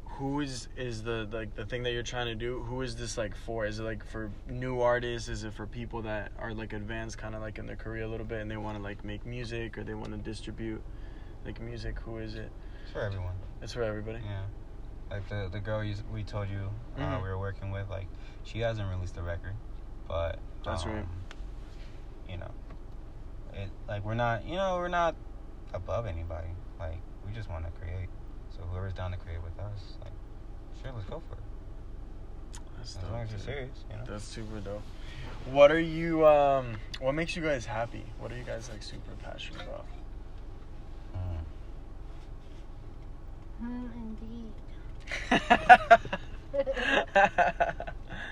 [0.06, 2.60] who is is the like the thing that you're trying to do?
[2.64, 3.66] Who is this like for?
[3.66, 5.30] Is it like for new artists?
[5.30, 8.08] Is it for people that are like advanced, kind of like in their career a
[8.08, 10.82] little bit, and they want to like make music or they want to distribute
[11.46, 12.00] like music?
[12.02, 12.52] Who is it?
[12.84, 13.36] It's for everyone.
[13.62, 14.20] It's for everybody.
[14.26, 14.42] Yeah.
[15.10, 17.24] Like the the girl you, we told you uh, Mhm.
[17.24, 18.08] we were working with, like
[18.44, 19.54] she hasn't released a record,
[20.08, 20.98] but That's right.
[21.00, 21.10] um,
[22.30, 22.52] You know,
[23.54, 25.16] it like we're not, you know, we're not
[25.74, 26.50] above anybody.
[26.80, 28.08] Like we just want to create.
[28.56, 30.12] So whoever's down to create with us, like,
[30.82, 31.44] sure, let's go for it.
[32.78, 33.46] That's As dope, long as you're dude.
[33.46, 34.04] serious, you know.
[34.08, 34.82] That's super dope.
[35.52, 38.04] What are you um what makes you guys happy?
[38.20, 39.86] What are you guys like super passionate about?
[41.16, 41.44] Mm.
[43.62, 44.54] Hmm, indeed.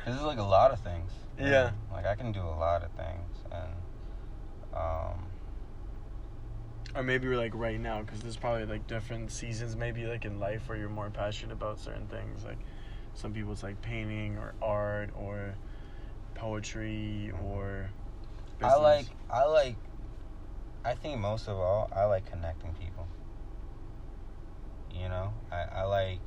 [0.05, 1.11] This is like a lot of things.
[1.37, 1.45] Yeah.
[1.49, 1.71] know?
[1.91, 3.71] Like I can do a lot of things, and
[4.73, 5.26] um,
[6.97, 10.39] or maybe we're like right now cuz there's probably like different seasons maybe like in
[10.39, 12.57] life where you're more passionate about certain things like
[13.13, 15.55] some people it's like painting or art or
[16.35, 17.89] poetry or
[18.61, 19.05] I like.
[19.29, 19.75] I like
[20.85, 23.07] I think most of all I like connecting people.
[24.93, 25.33] You know?
[25.51, 26.21] I, I like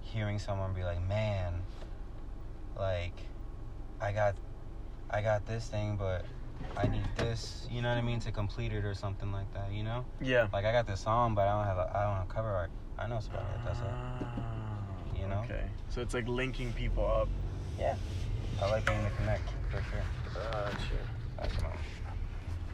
[0.00, 1.62] hearing someone be like, Man,
[2.78, 3.18] like
[4.00, 4.34] I got
[5.10, 6.24] I got this thing but
[6.76, 9.72] I need this, you know what I mean, to complete it or something like that,
[9.72, 10.04] you know?
[10.20, 12.48] yeah Like I got this song but I don't have a I don't have cover
[12.48, 12.70] art.
[12.98, 13.90] I know somebody that does that.
[13.90, 15.42] Ah, You know?
[15.44, 15.64] Okay.
[15.90, 17.28] So it's like linking people up.
[17.78, 17.96] Yeah.
[18.60, 20.02] I like being the connect for sure.
[20.34, 20.76] Gotcha.
[21.38, 21.70] That's my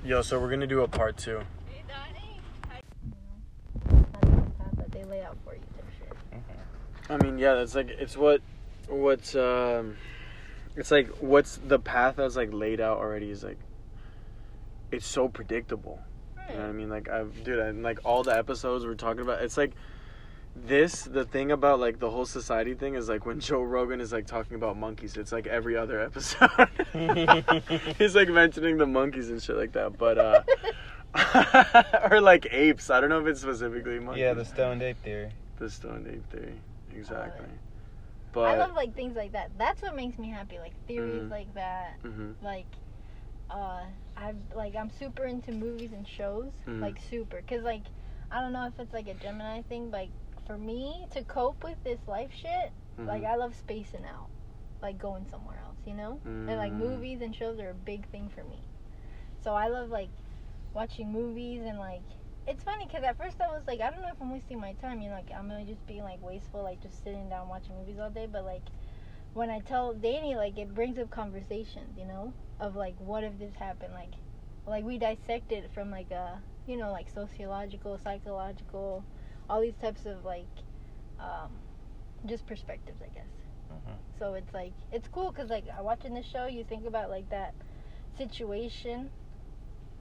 [0.05, 1.31] Yo, so we're gonna do a part two.
[1.31, 1.37] You
[1.89, 1.95] know,
[4.13, 6.43] that's the path that they lay out for you, type shit.
[7.11, 8.41] I mean, yeah, that's like it's what
[8.89, 9.97] what's um
[10.77, 13.59] it's like what's the path that's like laid out already is like
[14.91, 16.01] it's so predictable.
[16.49, 16.89] You know what I mean?
[16.89, 19.73] Like I've dude, and like all the episodes we're talking about, it's like
[20.57, 24.13] this the thing about like the whole society thing is like when Joe Rogan is
[24.13, 26.49] like talking about monkeys, it's like every other episode.
[27.99, 29.99] He's like mentioning the monkeys and shit like that.
[29.99, 30.43] But uh
[32.11, 32.91] or like apes.
[32.91, 34.21] I don't know if it's specifically monkeys.
[34.23, 35.31] Yeah, the stoned ape theory.
[35.59, 36.61] the stone ape theory.
[36.97, 37.47] Exactly.
[37.47, 39.51] I But I love like things like that.
[39.59, 40.59] That's what makes me happy.
[40.59, 41.31] Like theories Mhm.
[41.31, 42.03] like that.
[42.03, 42.35] Mhm.
[42.43, 42.67] Like,
[43.51, 43.85] uh,
[44.17, 46.53] I've like I'm super into movies and shows.
[46.67, 46.81] Mhm.
[46.83, 47.83] Like super, cause like
[48.31, 50.11] I don't know if it's like a Gemini thing, but like
[50.47, 53.27] for me to cope with this life shit, like Mhm.
[53.31, 54.29] I love spacing out,
[54.83, 56.21] like going somewhere else, you know.
[56.47, 56.79] And like Mm.
[56.79, 58.61] movies and shows are a big thing for me.
[59.43, 60.11] So I love like
[60.75, 62.03] watching movies and like
[62.47, 64.73] it's funny because at first I was like I don't know if I'm wasting my
[64.75, 65.01] time.
[65.01, 67.99] You know, like I'm gonna just be like wasteful, like just sitting down watching movies
[67.99, 68.27] all day.
[68.31, 68.63] But like
[69.35, 73.39] when I tell Danny, like it brings up conversations, you know, of like what if
[73.39, 74.13] this happened, like
[74.67, 79.05] like we dissect it from like a you know like sociological, psychological,
[79.49, 80.47] all these types of like
[81.21, 81.51] um,
[82.27, 83.27] just perspectives, I guess.
[83.71, 83.95] Mhm.
[84.19, 87.55] So it's like it's cool because like watching the show, you think about like that
[88.17, 89.11] situation,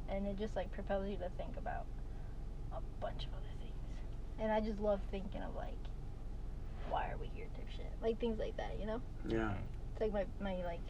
[0.10, 1.86] and it just like propels you to think about
[2.72, 3.74] a bunch of other things.
[4.39, 5.78] And I just love thinking of like,
[6.89, 9.02] why are we here, type shit, like things like that, you know.
[9.28, 9.52] yeah.
[9.93, 10.82] It's like my my like,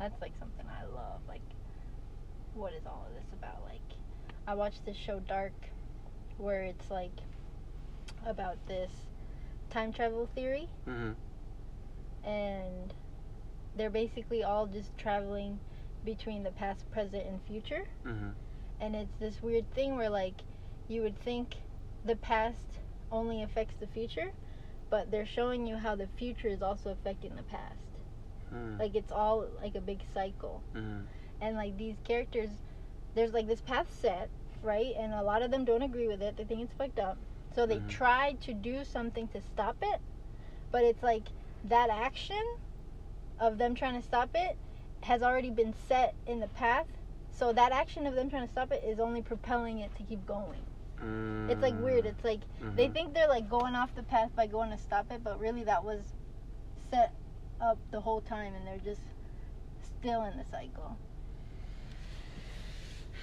[0.00, 1.20] that's like something I love.
[1.28, 1.42] Like,
[2.54, 3.62] what is all of this about?
[3.64, 3.80] Like,
[4.46, 5.52] I watched this show Dark,
[6.38, 7.12] where it's like
[8.26, 8.90] about this
[9.68, 11.14] time travel theory Mhm.
[12.24, 12.92] and
[13.76, 15.60] they're basically all just traveling
[16.04, 17.84] between the past, present, and future.
[18.04, 18.34] Mhm.
[18.80, 20.42] And it's this weird thing where, like,
[20.88, 21.56] you would think
[22.04, 22.80] the past
[23.12, 24.32] only affects the future,
[24.88, 27.89] but they're showing you how the future is also affecting the past.
[28.52, 28.78] Mhm.
[28.78, 30.62] Like, it's all like a big cycle.
[30.74, 31.06] Mhm.
[31.40, 32.50] And, like, these characters,
[33.14, 34.28] there's like this path set,
[34.62, 34.94] right?
[34.96, 36.36] And a lot of them don't agree with it.
[36.36, 37.18] They think it's fucked up.
[37.54, 37.88] So they Mhm.
[37.88, 40.00] try to do something to stop it,
[40.70, 41.28] but it's like
[41.64, 42.42] that action
[43.38, 44.56] of them trying to stop it
[45.02, 46.86] has already been set in the path.
[47.32, 50.24] So that action of them trying to stop it is only propelling it to keep
[50.26, 50.60] going.
[51.48, 52.04] It's like weird.
[52.06, 52.40] It's like
[52.76, 52.92] they Mhm.
[52.92, 55.82] think they're like going off the path by going to stop it, but really that
[55.82, 56.14] was
[56.90, 57.12] set
[57.60, 59.02] up the whole time and they're just
[59.82, 60.96] still in the cycle.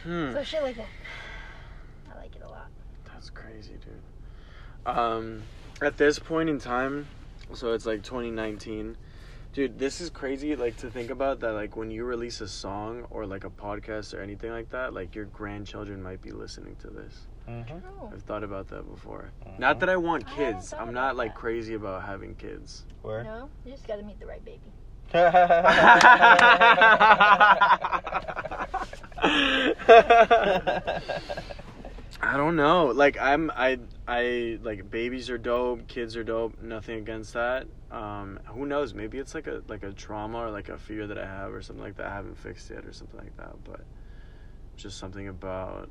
[0.03, 0.33] Hmm.
[0.33, 0.87] So shit like that.
[2.11, 2.67] I like it a lot.
[3.05, 4.95] That's crazy, dude.
[4.95, 5.43] Um,
[5.81, 7.07] at this point in time,
[7.53, 8.95] so it's like 2019.
[9.53, 10.55] Dude, this is crazy.
[10.55, 11.53] Like to think about that.
[11.53, 15.15] Like when you release a song or like a podcast or anything like that, like
[15.15, 17.25] your grandchildren might be listening to this.
[17.47, 18.13] Mm-hmm.
[18.13, 19.31] I've thought about that before.
[19.45, 19.59] Mhm.
[19.59, 20.71] Not that I want kids.
[20.71, 21.39] thought I'm not like that.
[21.39, 22.85] crazy about having kids.
[23.01, 23.23] Where?
[23.23, 24.59] No, you just gotta meet the right baby.
[32.19, 32.87] I don't know.
[32.87, 37.67] Like I'm I I like babies are dope, kids are dope, nothing against that.
[37.91, 41.17] Um who knows, maybe it's like a like a trauma or like a fear that
[41.17, 43.81] I have or something like that I haven't fixed yet or something like that, but
[44.75, 45.89] just something about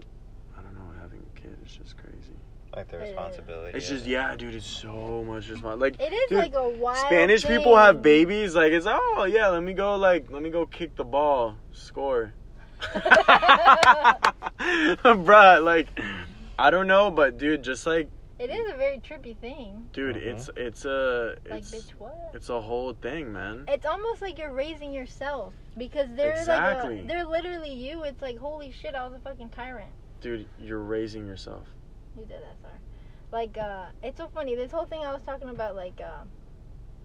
[0.58, 2.36] I don't know, having a kid is just crazy.
[2.74, 3.76] like the responsibility.
[3.78, 5.98] It's just yeah, dude, it's so much responsibility.
[5.98, 9.48] Like It is Dude, like a wild Spanish people have babies, like it's oh yeah,
[9.48, 12.34] let me go like let me go kick the ball, score.
[14.58, 15.88] Bruh, like
[16.58, 19.88] I don't know, but dude, just like It is a very trippy thing.
[19.92, 20.26] dude, Mhm.
[20.26, 22.30] it's it's a Like, it's bitch, what?
[22.34, 23.64] it's a whole thing, man.
[23.68, 26.96] It's almost like you're raising yourself because they're Exactly.
[26.96, 28.04] like a, they're literally you.
[28.04, 29.90] It's like holy shit, I was a fucking tyrant.
[30.20, 31.66] Dude, you're raising yourself.
[32.16, 32.78] You did that, sorry.
[33.32, 34.54] Like, uh, it's so funny.
[34.54, 36.24] This whole thing I was talking about, like, uh,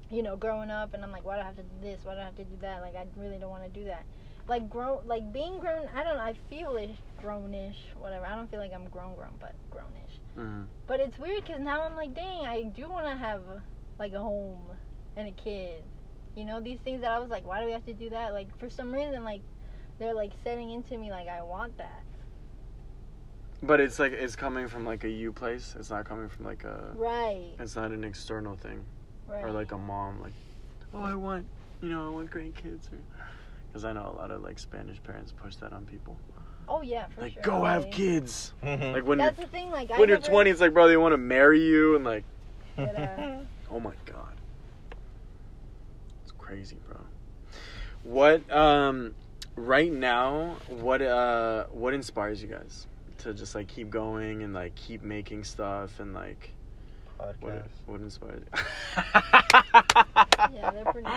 [0.10, 2.00] you know, growing up, and I'm like, why do I have to do this?
[2.04, 2.82] Why do I have to do that?
[2.82, 4.06] Like, I really don't want to do that.
[4.48, 5.88] Like, grown, like being grown.
[5.96, 6.24] I don't know.
[6.24, 8.26] I feel ish, grownish, whatever.
[8.26, 10.20] I don't feel like I'm grown, grown, but grownish.
[10.38, 10.66] Mhm.
[10.88, 13.42] But it's weird because now I'm like, dang, I do want to have
[14.00, 14.60] like a home
[15.16, 15.84] and a kid.
[16.36, 18.34] You know, these things that I was like, why do we have to do that?
[18.34, 19.42] Like, for some reason, like,
[20.00, 22.04] they're like setting into me like I want that.
[23.64, 25.76] But it's like it's coming from like a you place.
[25.78, 27.52] It's not coming from like a Right.
[27.60, 28.84] it's not an external thing.
[29.28, 29.44] Right.
[29.46, 30.34] or like a mom like
[30.94, 31.46] oh i want
[31.82, 32.90] you know i want grandkids
[33.72, 36.18] because i know a lot of like spanish parents push that on people
[36.68, 37.42] oh yeah, for like sure.
[37.44, 39.72] go have Like, kids like when That's you're the thing.
[39.72, 42.04] Like, I when you're never- 20 it's like bro they want to marry you and
[42.04, 42.26] like
[42.78, 43.40] Yeah.
[43.70, 44.34] oh my god
[46.24, 47.00] it's crazy bro
[48.04, 49.16] what um
[49.56, 52.86] right now what uh what inspires you guys
[53.22, 56.52] to just like keep going and like keep making stuff and like
[57.40, 57.70] what Podcast.
[57.86, 58.44] what inspires
[60.54, 61.08] Yeah, they're pretty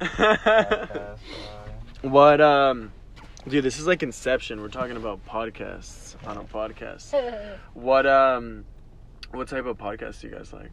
[0.00, 1.18] Podcast,
[2.02, 2.92] uh, What um
[3.46, 4.60] dude, this is like inception.
[4.60, 7.14] We're talking about podcasts on a podcast.
[7.74, 8.64] What um
[9.30, 10.72] what type of podcast do you guys like?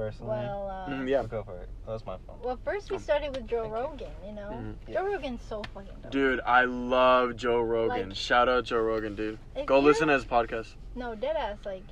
[0.00, 0.30] Personally.
[0.30, 1.22] well, uh, Mm, yeah.
[1.24, 1.68] Go for it.
[1.86, 2.36] That was my phone.
[2.42, 3.74] well, first we started with Joe Thank.
[3.74, 4.08] Rogan.
[4.26, 4.50] You know,
[4.88, 4.92] Mhm.
[4.92, 6.10] Joe Rogan's so fucking dope.
[6.12, 8.08] Dude, I love Joe Rogan.
[8.08, 9.38] Like- Shout out Joe Rogan, dude.
[9.66, 10.74] Go listen to his podcast.
[10.94, 11.58] No, dead ass.
[11.64, 11.82] Like,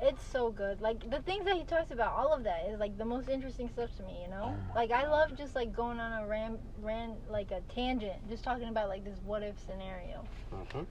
[0.00, 0.80] it's so good.
[0.80, 3.68] Like the things that he talks about, all of that is like the most interesting
[3.68, 4.22] stuff to me.
[4.22, 5.10] You know, Oh like I God.
[5.10, 9.04] love just like going on a ram, ran like a tangent, just talking about like
[9.04, 10.24] this what if scenario.
[10.52, 10.86] Mhm.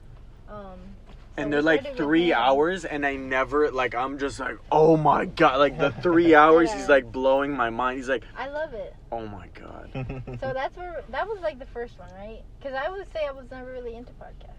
[0.48, 0.78] Um,
[1.10, 2.38] so And they're like three him.
[2.38, 6.72] hours and I never like I'm just like, oh my god, like the three hours
[6.72, 7.98] he's like blowing my mind.
[7.98, 8.94] He's like, I love it.
[9.12, 9.90] oh my god.
[10.40, 12.42] So that's where that was like the first one, right?
[12.58, 14.54] Because I would say I was never really into podcasts.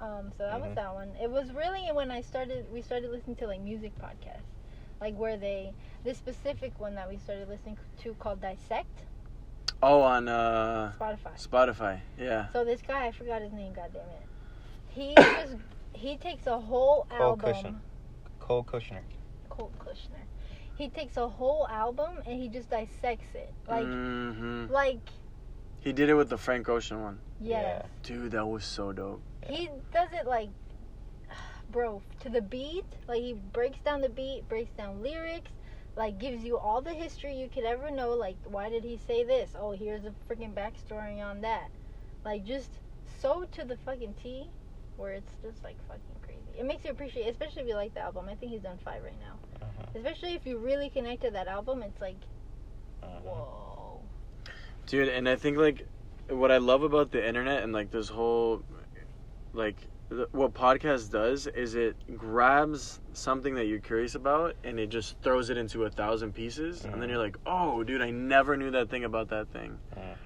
[0.00, 0.74] Um, so that was Mhm.
[0.76, 1.10] that one.
[1.20, 2.66] It was really when I started.
[2.72, 4.50] We started listening to like music podcasts,
[5.00, 9.04] like where they this specific one that we started listening to called Dissect
[9.82, 11.36] Oh on uh Spotify.
[11.48, 12.00] Spotify.
[12.18, 12.48] Yeah.
[12.52, 13.72] So this guy, I forgot his name.
[13.72, 14.26] God damn it.
[14.88, 15.56] He just
[15.94, 17.54] he takes a whole Cole album.
[17.54, 17.80] Cushman.
[18.38, 19.02] Cole Kushner.
[19.48, 20.24] Cole Kushner.
[20.76, 23.52] He takes a whole album and he just dissects it.
[23.68, 25.00] Like hmm like
[25.80, 27.20] He did it with the Frank Ocean one.
[27.40, 27.86] yes.
[28.02, 29.22] Dude, that was so dope.
[29.48, 30.50] He does it like,
[31.70, 32.86] bro, to the beat.
[33.06, 35.50] Like he breaks down the beat, breaks down lyrics,
[35.96, 38.10] like gives you all the history you could ever know.
[38.10, 39.50] Like, why did he say this?
[39.58, 41.68] Oh, here's a freaking backstory on that.
[42.24, 42.70] Like, just
[43.20, 44.48] so to the fucking T,
[45.02, 46.58] where it's just like fucking crazy.
[46.58, 48.26] It makes you appreciate, especially if you like the album.
[48.30, 49.40] I think he's done five right now.
[49.60, 49.96] Mhm.
[49.96, 52.18] Especially if you really connect to that album, it's like,
[53.02, 53.22] Mhm.
[53.22, 54.08] whoa.
[54.86, 55.88] Dude, and I think like
[56.28, 58.62] what I love about the internet and like this whole
[59.52, 64.88] like th- what podcast does is it grabs something that you're curious about and it
[64.88, 67.12] just throws it into a thousand pieces and then Mhm.
[67.12, 69.78] you're like, "Oh, dude, I never knew that thing about that thing."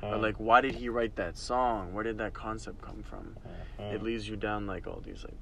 [0.03, 0.22] Or Mhm.
[0.22, 1.93] like, "Why did he write that song?
[1.95, 3.37] Where did that concept come from?"
[3.78, 3.93] Mhm.
[3.95, 5.39] It leads you down like all these like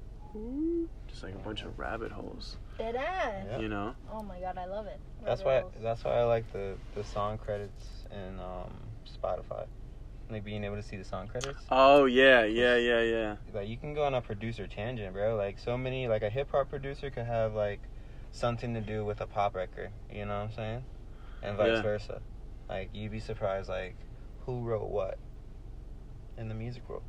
[1.07, 2.57] just like a bunch of rabbit holes.
[2.77, 3.61] Dead ass.
[3.61, 3.95] You know?
[4.11, 4.99] Oh my god, I love it.
[5.23, 5.61] That's why.
[5.61, 5.73] holes.
[5.81, 8.73] That's why I like the the song credits in um,
[9.07, 9.65] Spotify.
[10.29, 11.65] Like being able to see the song credits.
[11.69, 13.35] Oh yeah, yeah, yeah, yeah.
[13.53, 15.35] Like you can go on a producer tangent, bro.
[15.35, 17.81] Like so many, like a hip hop producer could have like
[18.31, 19.91] something to do with a pop record.
[20.11, 20.85] You know what I'm saying?
[21.41, 21.81] And vice Yeah.
[21.81, 22.21] versa.
[22.69, 23.95] Like you'd be surprised, like
[24.45, 25.19] who wrote what
[26.37, 27.03] in the music world.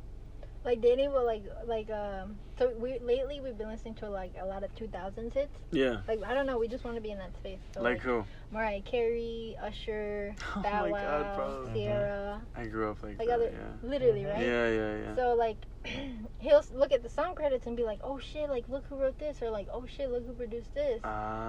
[0.67, 2.39] Like Danny will like like um.
[2.59, 5.57] So we lately we've been listening to like a lot of 2000s hits.
[5.71, 6.01] Yeah.
[6.09, 7.61] Like I don't know, we just want to be in that space.
[7.73, 8.25] So, Like who?
[8.51, 11.73] Mariah Carey, Usher, Oh Bow Wow, God.
[11.73, 13.33] Ciara, I grew up like, like that.
[13.35, 13.89] other, yeah.
[13.89, 14.33] literally, Mhm.
[14.33, 14.45] right?
[14.45, 15.15] Yeah, yeah, yeah.
[15.15, 15.59] So like,
[16.39, 18.49] he'll look at the song credits and be like, "Oh shit!
[18.49, 20.09] Like look who wrote this," or like, "Oh shit!
[20.11, 20.99] Look who produced this."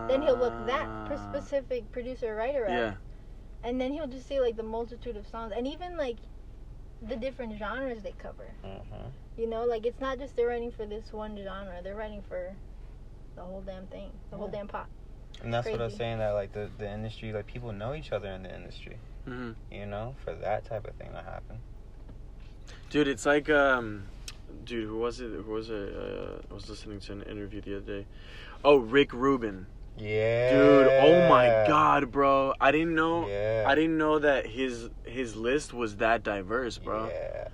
[0.09, 1.19] then he'll look that Ah.
[1.29, 2.95] specific producer or writer up, Yeah.
[3.65, 6.19] and then he'll just see like the multitude of songs, and even like
[7.07, 8.51] the different genres they cover.
[8.65, 9.09] Mm-hmm.
[9.37, 12.55] You know, like it's not just they're writing for this one genre; they're writing for
[13.37, 14.89] the whole damn thing, the whole damn pot.
[15.43, 16.19] And that's what I was saying.
[16.19, 18.97] That like the the industry, like people know each other in the industry.
[19.25, 21.59] hmm You know, for that type of thing to happen.
[22.91, 24.05] Dude, it's like um,
[24.65, 25.31] dude, who was it?
[25.31, 25.95] Who was it?
[25.95, 28.07] Uh, I was listening to an interview the other day.
[28.65, 29.67] Oh, Rick Rubin.
[30.01, 30.53] Yeah.
[30.53, 32.55] Dude, oh my god, bro.
[32.61, 33.29] I didn't know.
[33.29, 33.65] Yeah.
[33.67, 37.09] I didn't know that his his list was that diverse, bro.
[37.09, 37.49] Yeah.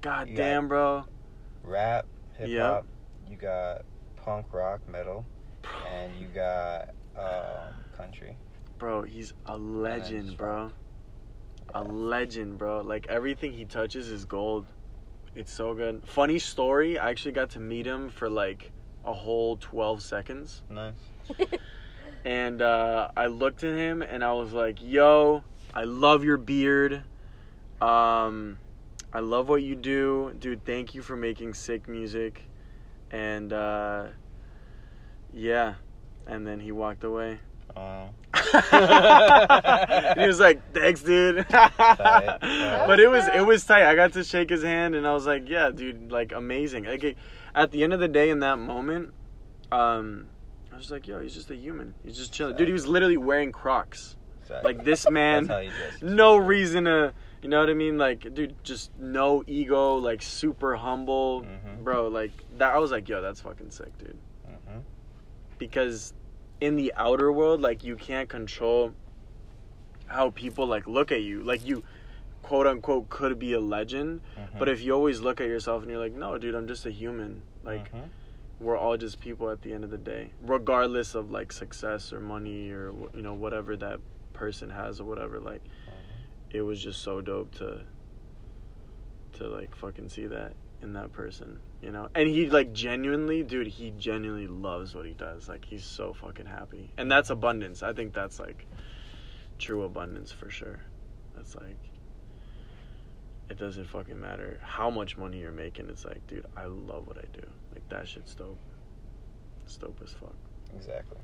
[0.00, 1.04] God You damn, bro.
[1.62, 2.06] Rap,
[2.38, 2.68] hip Yeah.
[2.68, 2.86] hop.
[3.28, 3.82] You got
[4.16, 5.24] punk rock, metal,
[5.90, 8.36] and you got um, country.
[8.78, 10.70] Bro, he's a legend, just bro.
[11.74, 12.82] A legend, bro.
[12.82, 14.66] Like everything he touches is gold.
[15.34, 16.02] It's so good.
[16.06, 18.72] Funny story, I actually got to meet him for like
[19.04, 20.62] a whole 12 seconds.
[20.70, 20.94] Nice.
[22.26, 27.04] And uh, I looked at him and I was like, "Yo, I love your beard.
[27.80, 28.58] Um,
[29.12, 30.64] I love what you do, dude.
[30.64, 32.42] Thank you for making sick music."
[33.12, 34.06] And uh,
[35.32, 35.74] yeah,
[36.26, 37.38] and then he walked away.
[40.18, 42.38] He was like, "Thanks, dude." tight.
[42.88, 43.84] but it was it was tight.
[43.88, 47.04] I got to shake his hand, and I was like, "Yeah, dude, like amazing." Like
[47.04, 47.18] it-
[47.54, 49.12] at the end of the day, in that moment,
[49.70, 50.26] um,
[50.76, 51.94] I was like, "Yo, he's just a human.
[52.04, 54.16] He's just chilling." Dude, he was literally wearing Crocs.
[54.42, 54.74] exactly.
[54.74, 55.46] Like this man,
[56.02, 57.96] no reason to, you know what I mean?
[57.98, 61.82] Like, dude, just no ego, like super humble, Mhm.
[61.82, 62.08] bro.
[62.08, 64.84] Like that, I was like, "Yo, that's fucking sick, dude." Mhm.
[65.58, 66.12] because
[66.60, 68.94] in the outer world like you can't control
[70.06, 71.82] how people like look at you like you
[72.42, 74.58] quote unquote could be a legend Mhm.
[74.58, 76.90] but if you always look at yourself and you're like no dude i'm just a
[76.90, 78.10] human like Mhm.
[78.60, 82.20] We're all just people at the end of the day regardless of like success or
[82.20, 84.00] money or you know whatever that
[84.32, 85.96] person has or whatever like uh-huh.
[86.50, 87.80] it was just so dope to
[89.32, 92.08] to like fucking see that in that person you know?
[92.14, 95.48] And he like genuinely dude he genuinely loves what he does.
[95.48, 96.90] Like he's so fucking happy.
[96.96, 97.82] And that's abundance.
[97.82, 98.66] I think that's like
[99.58, 100.80] true abundance for sure.
[101.34, 101.78] That's like
[103.48, 105.88] it doesn't fucking matter how much money you're making.
[105.88, 107.46] It's like dude i love what i do
[107.76, 108.58] like that shit's dope
[109.64, 110.34] it's dope as fuck
[110.76, 111.18] Exactly.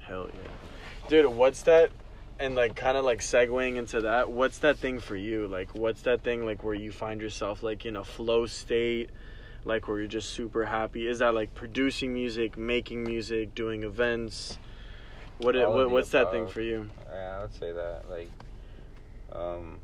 [0.00, 1.08] Hell yeah.
[1.08, 1.90] Dude, what's that?
[2.38, 5.46] And like kind of like segueing into that, what's that thing for you?
[5.46, 9.10] Like what's that thing like where you find yourself like in a flow state,
[9.64, 11.06] like where you're just super happy?
[11.06, 14.58] Is that like producing music, making music, doing events?
[15.38, 16.88] What, it, what what's that thing for you?
[17.10, 18.04] Yeah, I would say that.
[18.08, 18.30] Like,
[19.32, 19.78] um,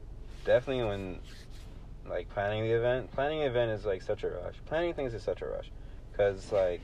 [0.46, 1.18] definitely when,
[2.08, 3.12] like, planning the event.
[3.12, 4.54] Planning the event is like such a rush.
[4.64, 5.70] Planning things is such a rush,
[6.16, 6.80] cause like,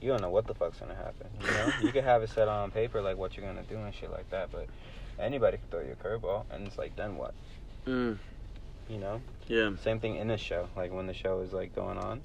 [0.00, 1.28] you don't know what the fuck's gonna happen.
[1.40, 3.94] You know, you could have it set on paper like what you're gonna do and
[3.94, 4.66] shit like that, but
[5.18, 7.34] anybody can throw you a curveball, and it's like, then what?
[7.86, 8.18] Mm,
[8.88, 9.20] You know.
[9.46, 9.70] yeah.
[9.82, 10.68] Same thing in a show.
[10.76, 12.20] Like when the show is like going on,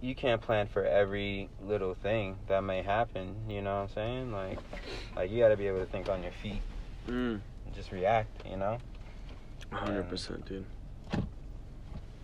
[0.00, 3.36] you can't plan for every little thing that may happen.
[3.48, 4.32] You know what I'm saying?
[4.32, 4.58] Like,
[5.16, 6.60] like you got to be able to think on your feet
[7.08, 8.44] Mm, and just react.
[8.48, 8.78] You know?
[9.72, 10.64] 100%, dude.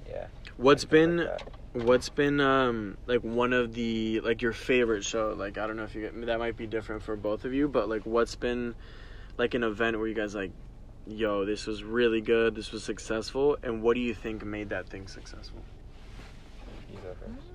[0.09, 0.27] Yeah.
[0.57, 1.41] What's been like.
[1.73, 5.35] What's been um like one of the like your favorite show?
[5.37, 7.69] Like I don't know if you get that might be different for both of you,
[7.69, 8.75] but like what's been
[9.37, 10.53] like an event where you guys like,
[11.07, 14.89] yo, this was really good, this was successful, and what do you think made that
[14.89, 15.63] thing successful?
[16.91, 17.49] You go first.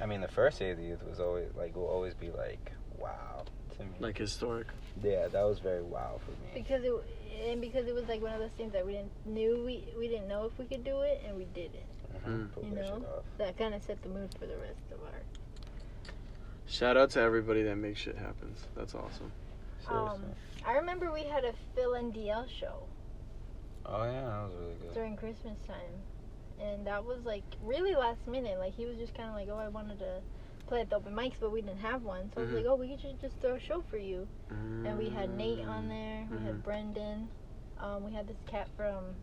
[0.00, 2.72] I mean, the first day of the youth was always like will always be like
[2.72, 2.77] wow
[3.78, 3.90] to me.
[4.00, 4.66] Like historic.
[5.02, 6.62] yeah, that was very wow for me.
[6.62, 6.92] because it
[7.48, 10.08] and because it was like one of those things that we didn't knew we we
[10.08, 11.86] didn't know if we could do it and we did it.
[12.26, 13.06] Mhm, You know?
[13.38, 15.20] That kind of set the mood for the rest of our.
[16.66, 18.66] Shout out to everybody that makes shit happens.
[18.74, 19.32] That's awesome.
[19.88, 20.22] Um,
[20.66, 22.82] I remember we had a Phil and DL show
[23.88, 24.94] oh yeah, that was really good.
[24.94, 26.02] during Christmas time,
[26.60, 28.58] and that was like really last minute.
[28.58, 30.20] Like he was just kind of like, oh, I wanted to
[30.68, 32.56] play at the open mics, but we didn't have one, so I was Mhm.
[32.56, 34.28] like, oh, we could just throw a show for you.
[34.50, 36.26] And we had Nate on there.
[36.30, 36.42] We Mhm.
[36.44, 37.30] had Brendan.
[37.78, 39.16] Um, we had this cat from,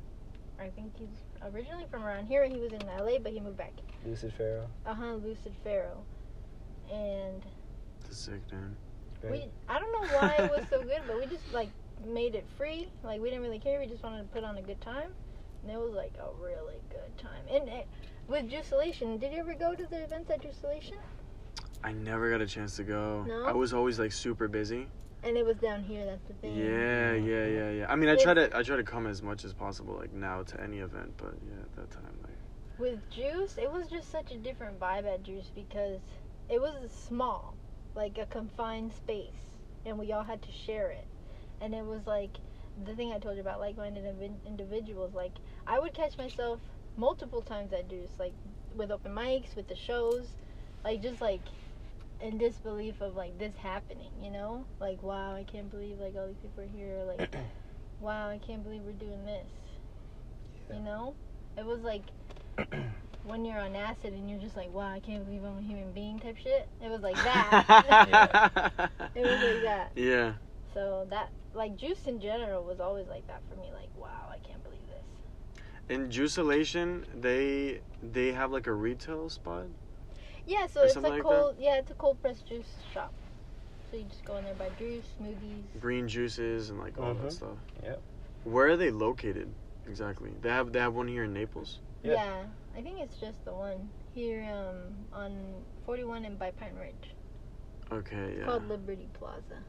[0.59, 2.45] I think he's originally from around here.
[2.45, 3.73] He was in LA, but he moved back.
[4.03, 4.69] Lucid Pharaoh.
[4.85, 6.03] Uh huh, Lucid Pharaoh.
[6.91, 7.43] And
[8.01, 8.75] That's sick, dude.
[9.23, 11.69] we, I don't know why it was so good, but we just like
[12.05, 12.89] made it free.
[13.03, 13.79] Like we didn't really care.
[13.79, 15.09] We just wanted to put on a good time,
[15.63, 17.43] and it was like a really good time.
[17.49, 17.87] And it,
[18.27, 20.93] with Juicilation, did you ever go to the events at Juicilation?
[21.85, 23.23] I never got a chance to go.
[23.27, 23.45] No?
[23.45, 24.87] I was always like super busy.
[25.23, 26.03] And it was down here.
[26.03, 26.55] That's the thing.
[26.55, 27.85] Yeah, yeah, yeah, yeah.
[27.87, 30.41] I mean, I try to I try to come as much as possible, like now
[30.41, 34.31] to any event, but yeah, at that time, like With Juice, it was just such
[34.31, 35.99] a different vibe at Juice because
[36.49, 37.55] it was small,
[37.93, 39.51] like a confined space,
[39.85, 41.05] and we all had to share it.
[41.61, 42.31] And it was like
[42.83, 44.05] the thing I told you about like-minded
[44.47, 45.13] individuals.
[45.13, 45.33] Like
[45.67, 46.59] I would catch myself
[46.97, 48.33] multiple times at Juice, like
[48.75, 50.29] with open mics, with the shows,
[50.83, 51.41] like just like
[52.21, 54.65] in disbelief of like this happening, you know?
[54.79, 57.03] Like wow, I can't believe like all these people are here.
[57.05, 57.35] Like
[57.99, 59.47] wow, I can't believe we're doing this.
[60.73, 61.15] You know?
[61.57, 62.03] It was like
[63.25, 65.91] when you're on acid and you're just like, wow, I can't believe I'm a human
[65.91, 66.67] being type shit.
[66.81, 68.91] It was like that.
[69.15, 69.91] it was like that.
[69.95, 70.33] Yeah.
[70.73, 73.71] So that, like, juice in general was always like that for me.
[73.73, 75.63] Like, wow, I can't believe this.
[75.89, 79.65] In Juicilation, they they have like a retail spot.
[80.47, 83.13] Yeah, so Or it's a like cold, yeah, it's a cold pressed juice shop.
[83.91, 85.63] So you just go in there buy juice, smoothies.
[85.79, 87.21] green juices and like all Mhm.
[87.23, 87.57] that stuff.
[87.83, 88.01] Yep.
[88.43, 89.53] Where are they located
[89.87, 90.31] exactly?
[90.41, 91.79] They have they have one here in Naples.
[92.03, 92.13] Yeah.
[92.13, 92.43] Yeah.
[92.77, 97.15] I think it's just the one here um, on 41 and by Pine Ridge.
[97.91, 98.45] Okay, It's yeah.
[98.45, 99.63] called Liberty Plaza.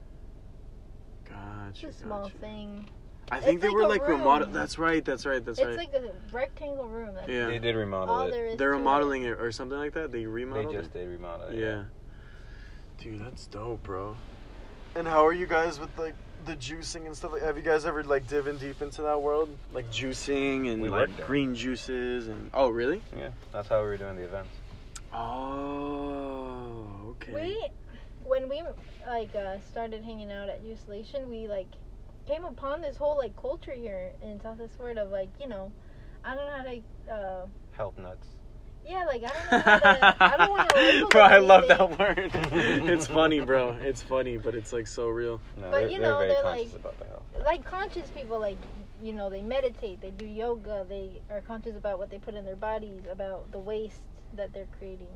[1.25, 1.87] Gotcha.
[1.89, 2.39] It's a small gotcha.
[2.39, 2.89] thing.
[3.31, 4.51] I think It's they like were like remodeled.
[4.51, 4.55] room.
[4.55, 5.05] That's right.
[5.05, 5.45] That's right.
[5.45, 5.79] That's it's right.
[5.79, 7.15] It's like a rectangle room.
[7.15, 7.47] That's yeah.
[7.47, 8.31] They did remodel it.
[8.31, 8.79] there is They're to it.
[8.79, 10.13] remodeling it or something like that.
[10.13, 10.75] They remodeled.
[10.75, 10.99] They just it.
[11.01, 11.59] did remodel it.
[11.59, 11.85] Yeah.
[13.03, 14.17] Dude, that's dope, bro.
[14.95, 16.15] And how are you guys with like
[16.47, 17.33] the juicing and stuff?
[17.33, 20.89] Like, have you guys ever like diving deep into that world, like juicing and We
[20.89, 21.27] like worked there.
[21.27, 22.51] green juices and?
[22.55, 23.03] Oh, really?
[23.19, 23.31] Yeah.
[23.53, 24.51] That's how we were doing the events.
[25.13, 27.33] Oh, okay.
[27.35, 27.69] We,
[28.25, 28.63] when we
[29.07, 31.67] like uh, started hanging out at Juicilation, we like
[32.27, 35.73] came upon this whole like culture here in Southwest Florida of like you know,
[36.25, 37.13] I don't know how to.
[37.13, 38.27] Uh, Health nuts.
[38.89, 40.17] yeah, like I don't know how to.
[40.25, 42.31] I don't want to bro, them I love that word.
[42.91, 43.77] it's funny, bro.
[43.81, 45.41] It's funny, but it's like so real.
[45.57, 47.07] No, But, they're, you they're know, they're like- about the
[47.45, 48.57] like conscious people like
[49.03, 52.45] you know they meditate they do yoga they are conscious about what they put in
[52.47, 54.01] their bodies about the waste
[54.35, 55.07] that they're creating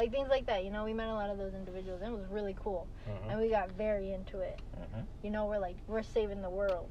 [0.00, 2.16] like things like that you know we met a lot of those individuals and it
[2.16, 3.30] was really cool Mhm.
[3.30, 5.04] and we got very into it Mhm.
[5.22, 6.88] you know we're like we're saving the world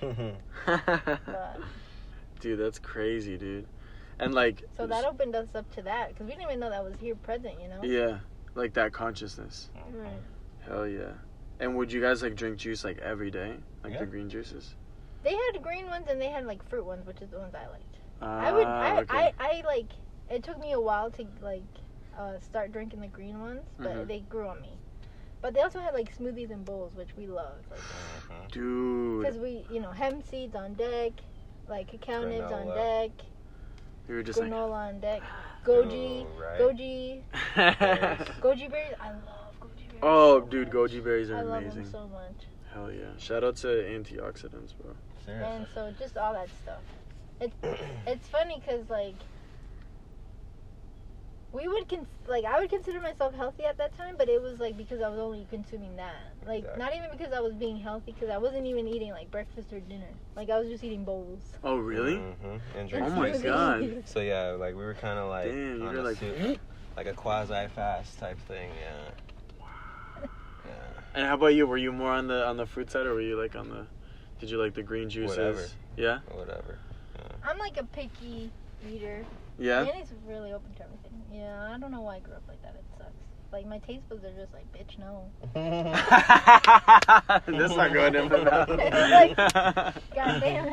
[0.00, 1.58] but
[2.40, 3.66] dude, that's crazy, dude.
[4.18, 6.84] And like, so that opened us up to that because we didn't even know that
[6.84, 8.18] was here present you know yeah,
[8.54, 9.70] like that consciousness.
[9.92, 10.20] Right.
[10.66, 11.12] Hell yeah.
[11.60, 14.00] And would you guys like drink juice like every day, like Yeah.
[14.00, 14.74] the green juices?
[15.22, 17.66] they had green ones and they had like fruit ones which is the ones i
[17.68, 19.16] liked i would Ah, I, okay.
[19.16, 19.88] I i like
[20.28, 21.62] it took me a while to like
[22.18, 24.08] uh, start drinking the green ones but Mhm.
[24.08, 24.78] they grew on me
[25.42, 28.50] but they also had like smoothies and bowls which we loved like Mhm.
[28.52, 31.12] Dude, because we you know hemp seeds on deck
[31.68, 32.74] like cacao nibs on Granola.
[32.74, 33.10] deck
[34.08, 35.22] you were just granola on deck
[35.64, 36.60] goji Oh, right.
[36.60, 37.22] goji
[38.40, 40.74] goji berries i love goji berries oh, so dude, much.
[40.76, 41.82] goji berries are i love amazing.
[41.82, 43.16] them so much Hell yeah!
[43.18, 44.96] Shout out to antioxidants, bro.
[45.24, 45.46] Seriously.
[45.46, 46.82] and so just all that stuff
[47.40, 47.56] it's
[48.06, 49.14] it's funny because like
[51.54, 54.58] we would cons- like I would consider myself healthy at that time, but it was
[54.58, 56.34] like because I was only consuming that.
[56.46, 56.82] Like Exactly.
[56.84, 59.78] not even because I was being healthy, because I wasn't even eating like breakfast or
[59.80, 60.10] dinner.
[60.36, 61.40] Like I was just eating bowls.
[61.62, 62.16] Oh, really?
[62.44, 62.60] Mhm.
[62.76, 63.42] And Oh my juices.
[63.44, 64.02] god.
[64.06, 66.56] So yeah, like we were kind of like Damn, on a like- su-
[66.96, 68.70] like a quasi fast type thing.
[68.80, 69.10] Yeah.
[69.60, 69.66] Wow.
[70.66, 70.72] Yeah.
[71.14, 71.66] And how about you?
[71.66, 73.86] Were you more on the on the fruit side, or were you like on the?
[74.40, 75.38] Did you like the green juices?
[75.38, 75.66] Whatever.
[75.96, 76.18] Yeah.
[76.32, 76.78] Or whatever.
[77.44, 78.50] I'm like a picky
[78.90, 79.24] eater.
[79.58, 79.84] Yeah.
[79.84, 81.22] Danny's really open to everything.
[81.32, 82.74] Yeah, I don't know why I grew up like that.
[82.76, 83.10] It sucks.
[83.52, 85.30] Like my taste buds are just like, bitch, no.
[87.46, 90.02] That's not going in my Like- mouth.
[90.14, 90.72] God damn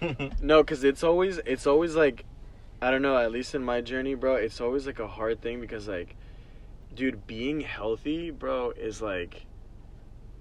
[0.00, 0.32] it.
[0.42, 2.24] No, cause it's always it's always like,
[2.80, 3.16] I don't know.
[3.18, 6.16] At least in my journey, bro, it's always like a hard thing because like,
[6.94, 9.44] dude, being healthy, bro, is like,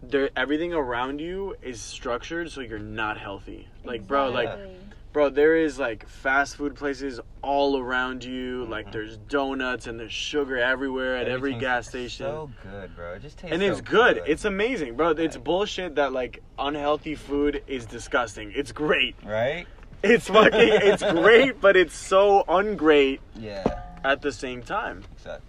[0.01, 3.68] there everything around you is structured so you're not healthy.
[3.84, 4.78] Like, bro, like, Exactly.
[5.14, 8.66] Bro, there is like fast food places all around you.
[8.66, 8.91] Like Mhm.
[8.91, 12.26] there's donuts and there's sugar everywhere at every gas station.
[12.26, 13.14] So good, bro.
[13.14, 13.53] It just tastes.
[13.53, 14.16] and so it's good.
[14.16, 14.24] good.
[14.28, 15.11] It's amazing, bro.
[15.11, 18.51] It's Like- bullshit that like unhealthy food is disgusting.
[18.55, 19.16] It's great.
[19.24, 19.68] right.
[20.01, 23.64] It's fucking it's great, but it's so ungreat Yeah.
[24.03, 25.03] at the same time.
[25.14, 25.47] Exactly.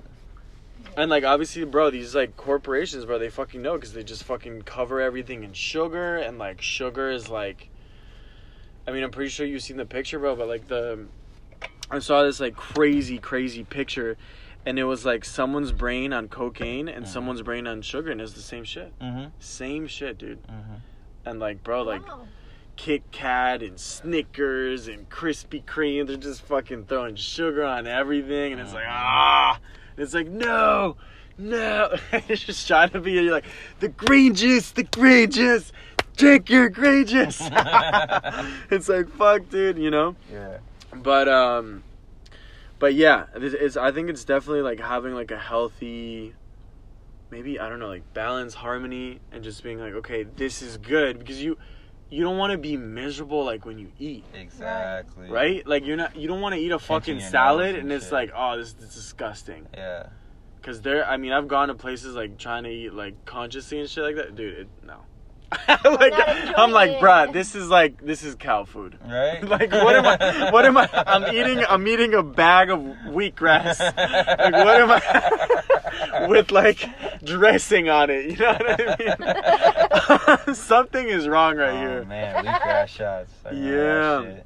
[0.97, 4.63] And like obviously, bro, these like corporations, bro, they fucking know because they just fucking
[4.63, 7.69] cover everything in sugar, and like sugar is like,
[8.87, 11.07] I mean, I'm pretty sure you've seen the picture, bro, but like the,
[11.91, 14.17] I saw this like crazy, crazy picture,
[14.67, 17.09] and it was like someone's brain on cocaine and Mhm.
[17.09, 19.31] someone's brain on sugar, and it's the same shit, Mhm.
[19.39, 20.43] same shit, dude.
[20.45, 20.81] Mhm.
[21.27, 22.27] And like, bro, like Wow.
[22.77, 26.07] Kit Kat and Snickers and Krispy Kreme.
[26.09, 28.91] They're just fucking throwing sugar on everything, and it's like Mhm.
[28.93, 29.59] ah,
[29.97, 30.97] and it's like no,
[31.39, 31.95] no.
[32.29, 33.45] it's just trying to be you're like
[33.81, 35.73] the green juice, the green juice.
[36.17, 37.41] Drink your green juice.
[38.71, 39.79] it's like fuck, dude.
[39.79, 40.17] You know.
[40.33, 40.59] Yeah.
[40.95, 41.83] But um,
[42.79, 46.35] but yeah, it's, it's I think it's definitely like having like a healthy,
[47.31, 51.19] maybe I don't know, like balance, harmony, and just being like, okay, this is good
[51.19, 51.57] because you
[52.11, 55.29] you don't want to be miserable like when you eat, Exactly.
[55.29, 55.67] right?
[55.67, 58.31] Like you're not you don't want to eat a fucking salad and and it's like,
[58.37, 59.67] oh, this is disgusting.
[59.75, 60.07] Yeah.
[60.63, 63.91] Cause there, I mean, I've gone to places like trying to eat like consciously and
[63.91, 64.61] shit like that, dude.
[64.61, 65.01] It, no.
[65.69, 66.13] like
[66.59, 68.99] I'm like, enjoying bruh, this is like this is cow food.
[69.05, 69.43] Right.
[69.49, 70.51] like what am I?
[70.51, 70.89] What am I?
[71.07, 71.65] I'm eating.
[71.69, 73.81] I'm eating a bag of wheatgrass.
[73.81, 76.27] like what am I?
[76.29, 76.89] with like
[77.25, 78.31] dressing on it.
[78.31, 78.81] You know what
[80.21, 80.55] I mean?
[80.55, 82.05] Something is wrong right oh, here.
[82.05, 83.33] man, wheatgrass shots.
[83.45, 84.41] I Yeah.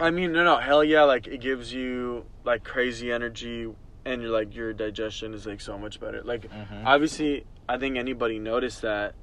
[0.00, 1.02] I mean, no, no, hell yeah!
[1.02, 3.70] Like it gives you like crazy energy,
[4.06, 6.22] and you're like your digestion is like so much better.
[6.22, 6.86] Like Mhm.
[6.86, 9.14] obviously, I think anybody noticed that.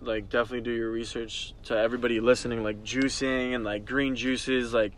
[0.00, 2.62] Like definitely do your research to everybody listening.
[2.62, 4.74] Like juicing and like green juices.
[4.74, 4.92] Like,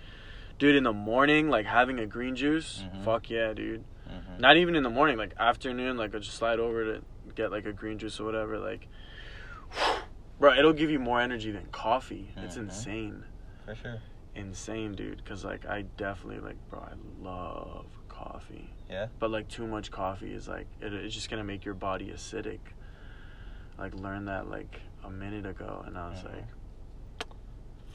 [0.59, 2.85] dude, in the morning, like having a green juice.
[2.93, 3.05] Mhm.
[3.05, 3.85] Fuck yeah, dude.
[4.09, 4.41] Mhm.
[4.41, 7.03] Not even in the morning, like afternoon, like I'll just slide over to
[7.35, 8.59] get like a green juice or whatever.
[8.59, 8.89] Like,
[10.41, 12.33] bro, it'll give you more energy than coffee.
[12.37, 12.63] It's Mhm.
[12.63, 13.25] insane,
[13.65, 13.99] For sure.
[14.35, 15.25] insane, dude.
[15.25, 18.71] Cause like I definitely like, bro, I love coffee.
[18.91, 19.09] Yeah.
[19.19, 22.59] But like too much coffee is like it, it's just gonna make your body acidic.
[23.79, 26.35] Like learn that like a minute ago, and I was Mhm.
[26.35, 26.45] like,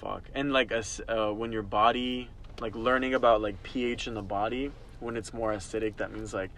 [0.01, 0.23] fuck.
[0.33, 4.71] And like as uh, when your body like learning about like pH in the body
[4.99, 6.49] when it's more acidic, that means like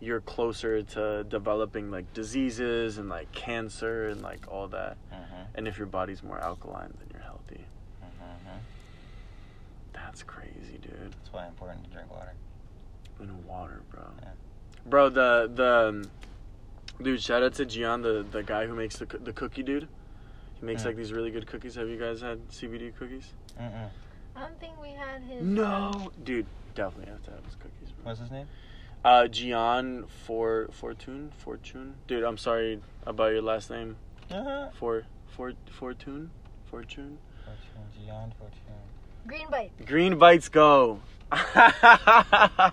[0.00, 4.96] you're closer to developing like diseases and like cancer and like all that.
[5.12, 5.46] Mhm.
[5.56, 7.64] And if your body's more alkaline, then you're healthy.
[8.02, 8.58] Mhm.
[9.92, 11.12] That's crazy, dude.
[11.12, 12.32] That's why it's important to drink water.
[13.20, 14.02] In water, bro.
[14.22, 14.28] Yeah.
[14.86, 16.10] Bro, the the um,
[17.02, 19.88] dude, shout out to Gian, the the guy who makes the the cookie dude.
[20.60, 20.86] He makes Mm.
[20.86, 21.74] like these really good cookies.
[21.74, 23.32] Have you guys had CBD cookies?
[23.60, 23.88] Mm-mm.
[24.36, 25.42] I don't think we had his.
[25.42, 28.04] No, dude, definitely have to have his cookies, bro.
[28.10, 28.46] What's his name?
[29.04, 31.94] Uh, Gian for Fortune, Fortune.
[32.06, 33.96] Dude, I'm sorry about your last name.
[34.30, 34.68] Uh-huh.
[34.74, 36.30] For for Fortune,
[36.64, 37.18] Fortune.
[37.44, 38.60] Fortune, Gian Fortune.
[39.26, 39.86] Green bite.
[39.86, 41.00] Green bites go.
[41.36, 42.72] I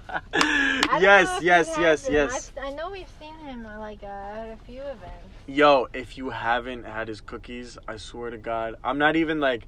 [0.83, 2.13] don't know yes, yes, yes, him.
[2.13, 2.51] yes.
[2.57, 5.27] I've- I know we've seen him uh, like uh, at a few events.
[5.47, 9.63] Yo, if you haven't had his cookies, I swear to God, I'm not even like,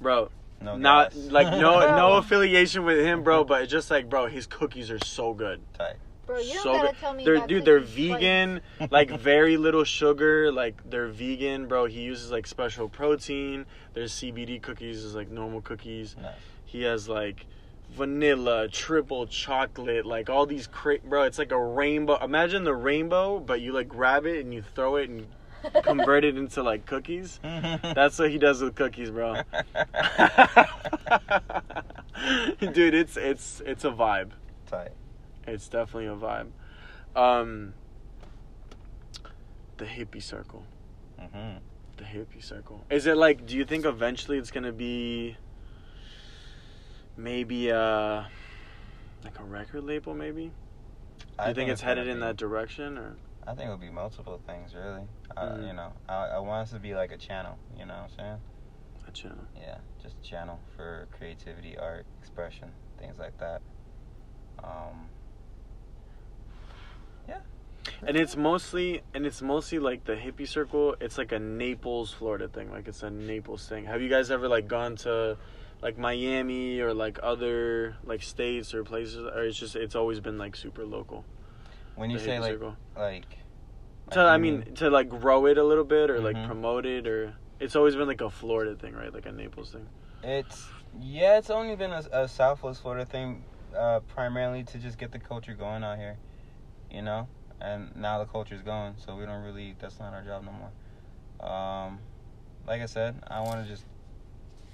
[0.00, 0.30] bro,
[0.60, 0.76] No.
[0.76, 1.26] not gas.
[1.30, 3.44] like no no affiliation with him, bro.
[3.44, 5.60] But it's just like, bro, his cookies are so good.
[5.78, 5.96] Tight.
[6.26, 6.96] Bro, you don't so gotta good.
[7.00, 8.20] tell me They're dude, they're cookies twice.
[8.20, 8.60] vegan,
[8.90, 10.50] like very little sugar.
[10.52, 11.86] Like they're vegan, bro.
[11.86, 13.66] He uses like special protein.
[13.94, 16.16] There's CBD cookies, is like normal cookies.
[16.20, 16.32] Nice.
[16.64, 17.46] He has like
[17.90, 21.24] vanilla, triple chocolate, like all these cra- bro.
[21.24, 22.22] It's like a rainbow.
[22.22, 25.26] Imagine the rainbow, but you like grab it and you throw it and
[25.82, 27.40] convert it into like cookies.
[27.42, 29.34] That's what he does with cookies, bro.
[32.60, 34.30] Dude, it's it's it's a vibe.
[34.66, 34.92] Tight.
[35.46, 36.50] It's definitely a vibe.
[37.16, 37.74] Um
[39.76, 40.64] the hippie circle.
[41.20, 41.58] Mm-hmm.
[41.96, 42.84] The hippie circle.
[42.90, 45.36] Is it like do you think eventually it's going to be
[47.22, 48.24] maybe uh
[49.24, 50.52] like a record label maybe?
[51.42, 53.16] Do you think, it's headed in that direction or
[53.46, 55.02] I think it'll be multiple things, really.
[55.36, 55.66] I, Mhm.
[55.68, 57.58] You know, I, I want us to be like a channel.
[57.76, 58.40] You know what I'm saying?
[59.10, 59.44] a channel?
[59.56, 63.60] Yeah, just a channel for creativity, art, expression, things like that.
[64.62, 65.08] Um,
[67.28, 67.40] yeah.
[68.06, 70.96] And it's mostly and it's mostly like the hippie circle.
[71.00, 72.70] It's like a Naples, Florida thing.
[72.70, 73.86] Like it's a Naples thing.
[73.86, 75.36] Have you guys ever like gone to
[75.82, 80.38] like Miami or like other like states or places or it's just it's always been
[80.38, 81.24] like super local.
[81.94, 82.76] when you say like circle.
[82.96, 83.38] like,
[84.12, 86.46] To I mean to like grow it a little bit or like Mhm.
[86.46, 89.12] promote it or it's always been like a Florida thing, right?
[89.12, 89.86] Like a Naples thing.
[90.22, 90.68] it's
[91.00, 93.44] yeah, it's only been a, a Southwest Florida thing
[93.76, 96.16] uh, primarily to just get the culture going out here,
[96.90, 97.28] you know.
[97.60, 99.76] And now the culture's going, so we don't really.
[99.78, 101.48] That's not our job no more.
[101.48, 101.98] Um,
[102.66, 103.84] like I said, I want to just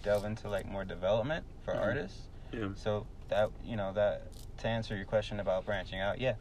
[0.06, 1.82] delve into like more development for Mhm.
[1.82, 2.28] artists.
[2.52, 2.68] Yeah.
[2.76, 4.22] So that you know that
[4.58, 6.36] to answer your question about branching out, yeah,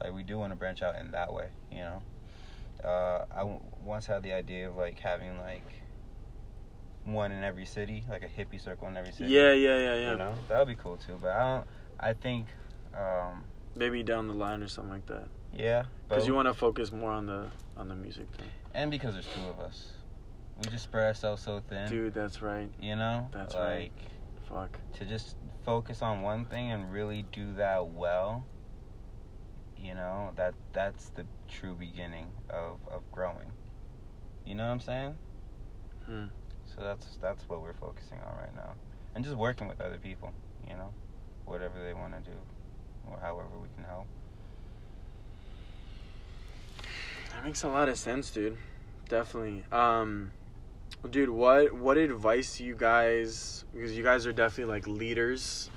[0.00, 1.48] like we do want to branch out in that way.
[1.70, 2.02] You know,
[2.84, 5.64] uh, I w- once had the idea of like having like
[7.04, 9.30] one in every city, like a hippie circle in every city.
[9.32, 10.10] Yeah, yeah, yeah, yeah.
[10.12, 11.18] You know, that would be cool too.
[11.20, 11.66] But I don't.
[11.98, 12.48] I think,
[12.94, 13.44] um,
[13.74, 15.28] Maybe down the line or something like that.
[15.52, 18.50] yeah, Because you want to focus more on the on the music thing.
[18.74, 19.92] and because there's two of us,
[20.58, 21.88] we just spread ourselves so thin.
[21.90, 22.70] Dude, that's right.
[22.80, 23.92] You know, That's like right.
[24.48, 24.78] Fuck.
[24.98, 28.46] to just focus on one thing and really do that well.
[29.78, 33.52] You know that that's the true beginning of of growing.
[34.46, 35.14] You know what I'm saying?
[36.06, 36.24] Hmm.
[36.64, 38.72] So that's that's what we're focusing on right now,
[39.14, 40.32] and just working with other people.
[40.66, 40.92] You know,
[41.44, 42.36] whatever they want to do,
[43.10, 44.06] or however we can help.
[47.32, 48.56] That makes a lot of sense, dude.
[49.08, 49.64] Definitely.
[49.70, 50.32] Um
[51.06, 55.70] dude, what what advice you guys because you guys are definitely like leaders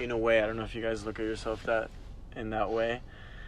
[0.00, 0.40] in a way.
[0.40, 1.90] I don't know if you guys look at yourself that
[2.36, 3.00] in that way.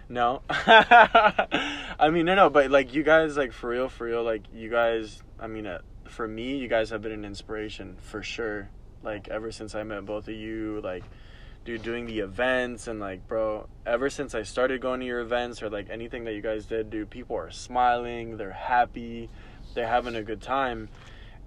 [0.08, 0.42] No.
[0.48, 4.70] I mean, no no, but like you guys like for real for real like you
[4.70, 8.68] guys I mean uh, for me, you guys have been an inspiration for sure.
[9.02, 11.04] Like ever since I met both of you like
[11.64, 15.62] dude doing the events and like bro ever since i started going to your events
[15.62, 19.30] or like anything that you guys did dude people are smiling they're happy
[19.72, 20.90] they're having a good time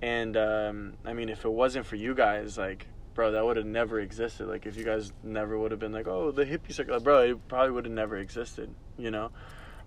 [0.01, 2.87] and um i mean if it wasn't for you guys like
[3.17, 4.47] bro that would have never existed.
[4.47, 7.21] Like if you guys never would have been like oh the hippie circle like, bro
[7.23, 9.31] it probably would have never existed you know?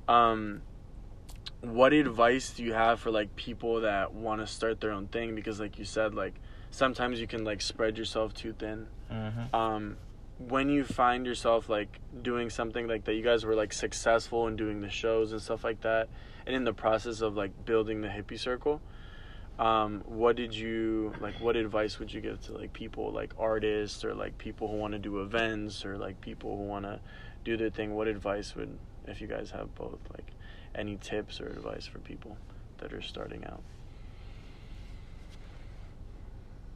[0.08, 0.62] Um
[1.62, 5.34] what advice do you have for like people that want to start their own thing?
[5.34, 6.34] Because like you said like
[6.72, 8.88] sometimes you can like spread yourself too thin.
[9.10, 9.54] Mm-hmm.
[9.54, 9.96] um
[10.38, 14.56] when you find yourself like doing something like that you guys were like successful in
[14.56, 16.08] doing the shows and stuff like that
[16.46, 18.80] and in the process of like building the hippie circle
[19.60, 24.04] um what did you like what advice would you give to like people like artists
[24.04, 26.98] or like people who want to do events or like people who want to
[27.44, 30.32] do their thing what advice would if you guys have both like
[30.74, 32.38] any tips or advice for people
[32.78, 33.62] that are starting out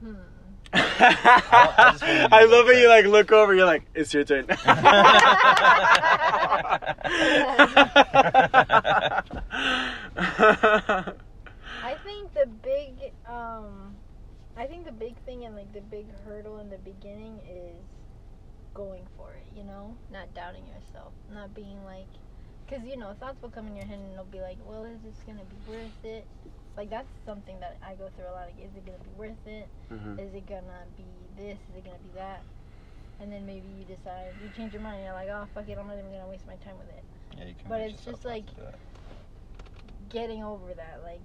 [0.02, 0.14] Hmm.
[0.74, 2.78] I just wanna I love it.
[2.78, 3.54] You like look over.
[3.54, 4.46] You're like, it's your turn.
[12.44, 13.96] The big, um,
[14.54, 17.80] I think the big thing and like the big hurdle in the beginning is
[18.74, 19.46] going for it.
[19.56, 22.04] You know, not doubting yourself, not being like,
[22.68, 25.00] because you know thoughts will come in your head and they'll be like, well, is
[25.02, 26.26] this gonna be worth it?
[26.76, 28.44] Like that's something that I go through a lot.
[28.52, 29.66] Like, is it gonna be worth it?
[29.90, 30.20] Mhm.
[30.20, 31.04] Is it gonna be
[31.42, 31.56] this?
[31.72, 32.42] Is it gonna be that?
[33.20, 35.78] And then maybe you decide, you change your mind, and you're like, oh fuck it,
[35.78, 37.04] I'm not even gonna waste my time with it.
[37.38, 38.44] Yeah, you can But it's just like-
[40.10, 41.00] getting over that.
[41.02, 41.22] Like,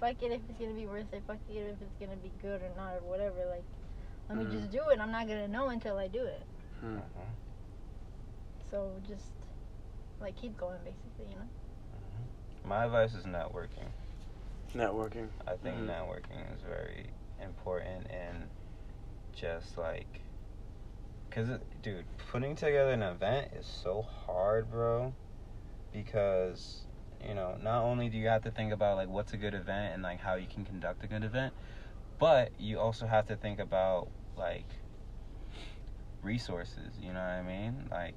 [0.00, 1.22] fuck it if it's gonna be worth it.
[1.26, 3.44] Fuck it if it's gonna be good or not or whatever.
[3.46, 3.64] Like,
[4.28, 4.48] let Mhm.
[4.48, 4.98] me just do it.
[4.98, 6.42] I'm not gonna know until I do it.
[6.80, 6.98] Hmm.
[6.98, 7.34] Mhm.
[8.70, 9.26] So just
[10.20, 11.26] like keep going, basically.
[11.28, 11.48] You know.
[12.64, 13.90] My advice is networking.
[14.74, 15.28] Networking.
[15.46, 15.88] I think Mhm.
[15.88, 18.48] networking is very important and
[19.32, 20.20] just like,
[21.30, 25.14] cause it, dude, putting together an event is so hard, bro.
[25.92, 26.86] Because
[27.26, 29.94] you know, not only do you have to think about like what's a good event
[29.94, 31.52] and like how you can conduct a good event,
[32.18, 34.66] but you also have to think about like
[36.22, 36.94] resources.
[37.00, 37.88] You know what I mean?
[37.90, 38.14] Like,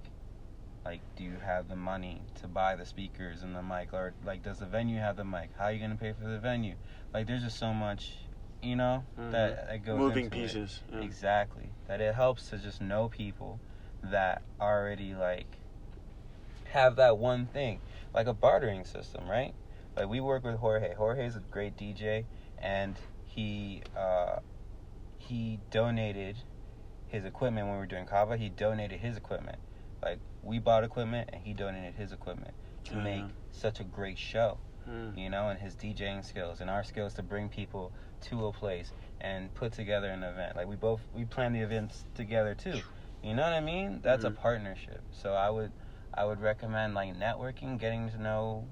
[0.86, 4.44] like do you have the money to buy the speakers and the mic, or like
[4.44, 5.50] does the venue have the mic?
[5.58, 6.76] How are you gonna pay for the venue?
[7.14, 8.14] Like, there's just so much,
[8.62, 9.68] you know, that, mm-hmm.
[9.68, 10.42] that goes Moving into it.
[10.42, 10.82] pieces.
[10.92, 11.02] yeah.
[11.02, 11.70] Exactly.
[11.88, 13.60] That it helps to just know people
[14.04, 15.46] that already like
[16.66, 17.80] have that one thing,
[18.14, 19.54] like a bartering system, right?
[19.96, 20.94] Like we work with Jorge.
[20.96, 22.26] Jorge's a great DJ,
[22.58, 24.38] and he uh,
[25.20, 26.38] he donated
[27.06, 28.38] his equipment when we were doing Kava.
[28.38, 29.58] He donated his equipment.
[30.04, 32.54] Like we bought equipment, and he donated his equipment
[32.86, 33.04] to Yeah.
[33.04, 35.12] make such a great show Hmm.
[35.16, 38.92] you know, and his DJing skills and our skills to bring people to a place
[39.22, 40.56] and put together an event.
[40.58, 42.82] Like we both we plan the events together too.
[43.22, 44.02] You know what I mean?
[44.04, 44.30] That's Mhm.
[44.30, 45.02] a partnership.
[45.12, 45.72] So I would
[46.14, 48.68] I would recommend like networking, getting to know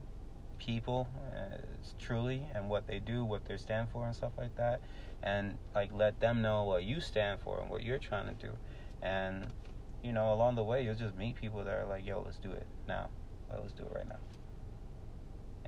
[0.59, 1.57] people uh,
[1.99, 4.81] truly and what they do, what they stand for and stuff like that
[5.23, 8.53] and like let them know what you stand for and what you're trying to do.
[9.01, 9.47] And
[10.03, 12.51] you know, along the way you'll just meet people that are like, "Yo, let's do
[12.51, 13.09] it now.
[13.49, 14.19] Like, let's do it right now."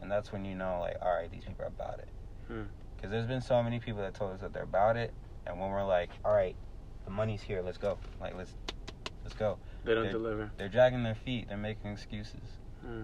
[0.02, 2.10] And that's when you know, like, all right, these people are about it.
[2.48, 2.64] Hmm.
[2.96, 5.14] Because there's been so many people that told us that they're about it,
[5.46, 6.56] and when we're like, all right,
[7.06, 7.98] the money's here, let's go.
[8.20, 8.54] Like, let's
[9.24, 9.60] let's go.
[9.84, 10.52] They don't They're- deliver.
[10.58, 11.48] They're dragging their feet.
[11.50, 12.40] They're making excuses.
[12.82, 13.04] Hmm.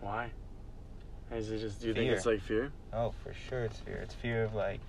[0.00, 0.30] Why?
[1.32, 1.80] Is it just?
[1.80, 2.72] Do you think it's like fear?
[2.92, 3.96] Oh, for sure, it's fear.
[3.96, 4.80] It's fear of like,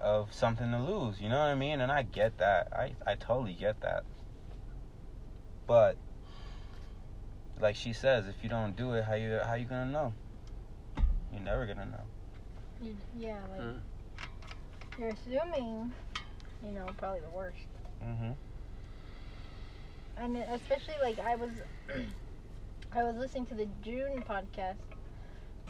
[0.00, 1.20] of something to lose.
[1.20, 1.80] You know what I mean?
[1.80, 2.68] And I get that.
[2.72, 4.04] I I totally get that.
[5.66, 5.96] But,
[7.60, 10.12] like she says, if you don't do it, how you how you gonna know?
[11.32, 12.04] You're never gonna know.
[12.80, 13.80] You- Yeah, like Mm.
[14.98, 15.92] you're assuming,
[16.64, 17.56] you know, probably the worst.
[18.04, 18.32] Mm-hmm.
[20.16, 21.50] And it- especially like I was,
[22.92, 24.76] I was listening to the June podcast,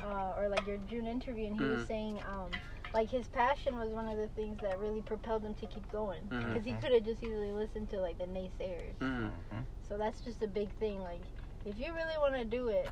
[0.02, 1.86] uh, or like your June interview, and he was Mhm.
[1.88, 2.50] saying, um,
[2.94, 6.22] like his passion was one of the things that really propelled him to keep going,
[6.28, 8.96] because he could have just easily listened to like the naysayers.
[9.00, 9.30] Mm.
[9.30, 9.60] Mm-hmm.
[9.88, 11.00] So that's just a big thing.
[11.00, 11.20] Like,
[11.64, 12.90] if you really want to do it,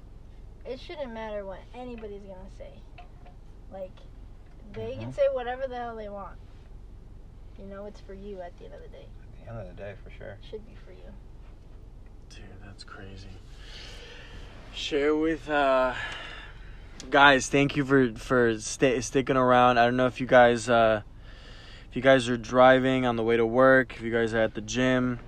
[0.65, 2.73] it shouldn't matter what anybody's gonna say.
[3.71, 3.93] Like,
[4.75, 5.15] they can Mhm.
[5.15, 6.39] say whatever the hell they want.
[7.59, 9.07] You know, it's for you at the end of the day.
[9.07, 10.31] At the end of the day, for sure.
[10.33, 11.15] It should be for you.
[12.35, 13.29] Dude, that's crazy.
[14.75, 15.95] Share with uh
[17.11, 19.79] guys, thank you for for sta sticking around.
[19.79, 21.03] I don't know if you guys uh
[21.89, 24.55] if you guys are driving on the way to work, if you guys are at
[24.55, 25.21] the gym.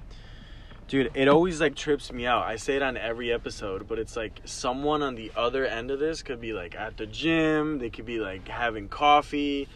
[0.88, 2.44] Dude, it always like trips me out.
[2.44, 5.98] I say it on every episode, but it's like someone on the other end of
[5.98, 9.68] this could be like at the gym, they could be like having coffee.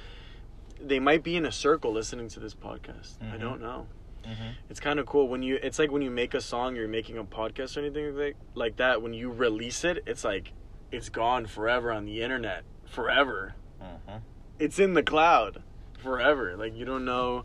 [0.80, 3.14] They might be in a circle listening to this podcast.
[3.20, 3.40] I Mhm.
[3.40, 3.86] don't know
[4.24, 4.50] Mm-hmm.
[4.68, 7.16] it's kind of cool when you it's like when you make a song you're making
[7.16, 10.52] a podcast or anything like, like that when you release it it's like
[10.92, 13.54] it's gone forever on the internet forever.
[13.82, 14.18] Mm-hmm.
[14.58, 15.62] it's in the cloud
[15.98, 17.44] forever like you don't know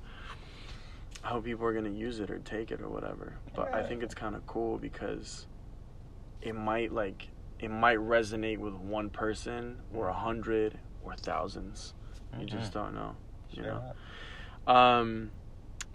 [1.22, 3.38] how people are going to use it or take it or whatever.
[3.56, 5.48] But i think it's kind of cool because
[6.42, 11.94] it might like it might resonate with one person or a hundred or thousands.
[12.38, 13.16] You just don't know
[13.56, 14.74] you know?
[14.74, 15.32] Um,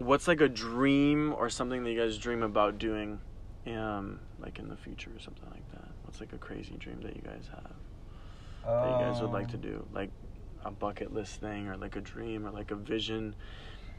[0.01, 3.21] what's like a dream or something that you guys dream about doing,
[3.67, 5.89] um, like in the future or something like that?
[6.05, 7.73] What's like a crazy dream that you guys have
[8.83, 10.11] that you guys would like to Um, do, like
[10.65, 13.35] a bucket list thing or like a dream or like a vision,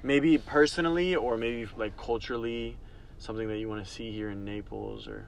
[0.04, 2.78] maybe personally or maybe like culturally,
[3.18, 5.28] something that you want to see here in Naples or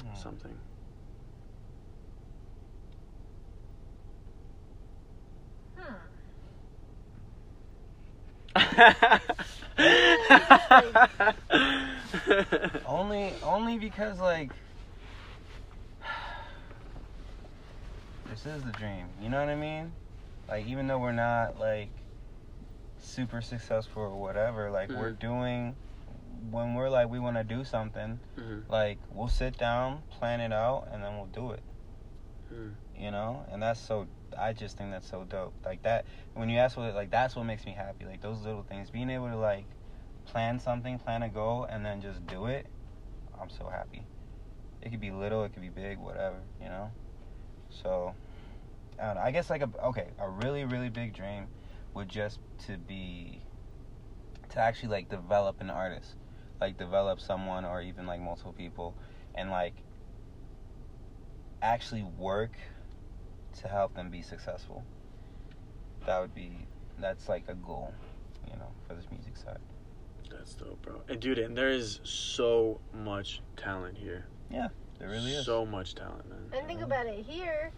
[0.00, 0.14] Hmm.
[0.14, 0.58] something.
[12.86, 14.50] Only, only because like
[18.30, 19.06] this is the dream.
[19.20, 19.92] You know what I mean?
[20.48, 21.90] Like even though we're not like
[23.00, 25.18] super successful or whatever, like we're Mhm.
[25.18, 25.76] doing
[26.50, 28.68] when we're like we want to do something, Mhm.
[28.68, 31.62] like we'll sit down, plan it out, and then we'll do it.
[32.52, 32.74] Mm.
[32.96, 34.06] You know, and that's so.
[34.38, 35.54] I just think that's so dope.
[35.64, 36.06] Like that.
[36.34, 38.04] When you ask what, like that's what makes me happy.
[38.04, 39.66] Like those little things, being able to like
[40.24, 42.66] plan something, plan a goal, and then just do it.
[43.40, 44.02] I'm so happy.
[44.82, 46.38] It could be little, it could be big, whatever.
[46.60, 46.90] You know.
[47.70, 48.14] So,
[48.98, 49.22] I don't know.
[49.22, 51.48] I guess like a okay, a really really big dream
[51.94, 53.42] would just to be
[54.50, 56.14] to actually like develop an artist,
[56.60, 58.94] like develop someone or even like multiple people,
[59.34, 59.74] and like
[61.62, 62.52] actually work
[63.60, 64.84] to help them be successful.
[66.06, 66.66] That would be
[66.98, 67.92] that's like a goal,
[68.48, 69.58] you know, for this music side.
[70.30, 71.00] That's dope, bro.
[71.08, 74.26] And dude, and there is so much talent here.
[74.50, 75.46] Yeah, there really is.
[75.46, 76.38] So much talent, man.
[76.52, 77.24] And think about it.
[77.26, 77.70] Here,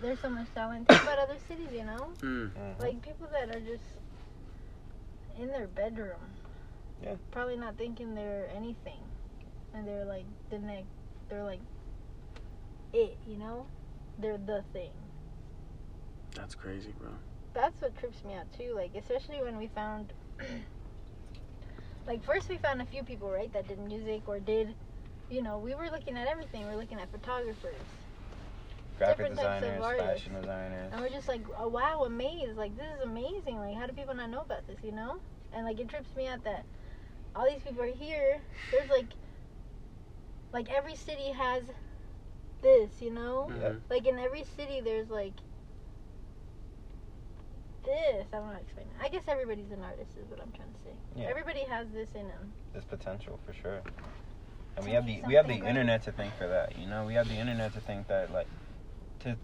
[0.00, 0.88] there's so much talent.
[0.88, 2.12] Think about other cities, you know?
[2.20, 2.50] Mm.
[2.50, 2.80] Mhm.
[2.80, 3.84] Like people that are just
[5.38, 6.20] in their bedroom.
[7.02, 7.14] Yeah.
[7.30, 9.00] Probably not thinking they're anything.
[9.74, 10.86] And they're like the next
[11.28, 11.60] they're like
[12.92, 13.66] it, you know?
[14.18, 14.90] They're the thing.
[16.34, 17.10] That's crazy, bro.
[17.54, 20.12] That's what trips me out too, like especially when we found
[22.06, 24.74] like first we found a few people, right, that did music or did
[25.32, 26.66] you know, we were looking at everything.
[26.66, 27.74] We are looking at photographers.
[28.98, 30.08] graphic different types of designers, artists.
[30.10, 30.92] fashion designers.
[30.92, 32.56] And we're just like, oh, wow, amazed.
[32.56, 33.56] Like, this is amazing.
[33.56, 35.16] Like, how do people not know about this, you know?
[35.54, 36.64] And, like, it trips me out that
[37.34, 38.40] all these people are here.
[38.70, 39.06] There's, like,
[40.52, 41.62] like, every city has
[42.60, 43.48] this, you know?
[43.48, 43.68] Yeah.
[43.68, 43.78] Mm-hmm.
[43.88, 45.34] Like, in every city, there's, like,
[47.84, 48.26] this.
[48.32, 48.94] I don't know how to explain it.
[49.04, 50.94] I guess everybody's an artist, is what I'm trying to say.
[51.16, 51.28] Yeah.
[51.28, 52.52] Everybody has this in them.
[52.74, 53.82] This potential for sure.
[54.76, 55.68] And To we have the we have the great.
[55.68, 56.78] internet to thank for that.
[56.78, 58.46] You know, we have the internet to think that like
[59.20, 59.36] to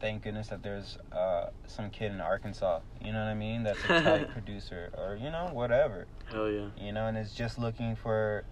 [0.00, 2.80] thank goodness that there's uh, some kid in Arkansas.
[3.00, 3.62] You know what I mean?
[3.64, 6.06] That's a tight producer or you know whatever.
[6.30, 6.66] Hell yeah.
[6.78, 8.44] You know, and is just looking for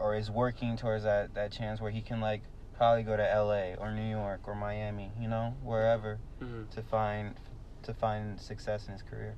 [0.00, 2.42] or is working towards that that chance where he can like
[2.76, 3.76] probably go to L.A.
[3.78, 5.12] or New York or Miami.
[5.20, 6.68] You know, wherever Mhm.
[6.70, 7.36] to find
[7.84, 9.34] to find success in his career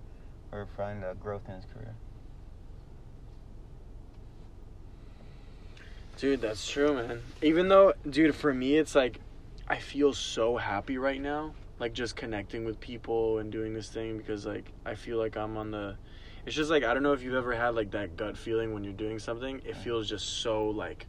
[0.52, 1.94] or find uh, growth in his career.
[6.16, 7.22] Dude, that's true, man.
[7.42, 9.20] Even though, dude, for me, it's like
[9.66, 14.16] I feel so happy right now, like just connecting with people and doing this thing
[14.16, 15.96] because, like, I feel like I'm on the.
[16.46, 18.84] It's just like I don't know if you've ever had like that gut feeling when
[18.84, 19.60] you're doing something.
[19.64, 21.06] It feels just so like,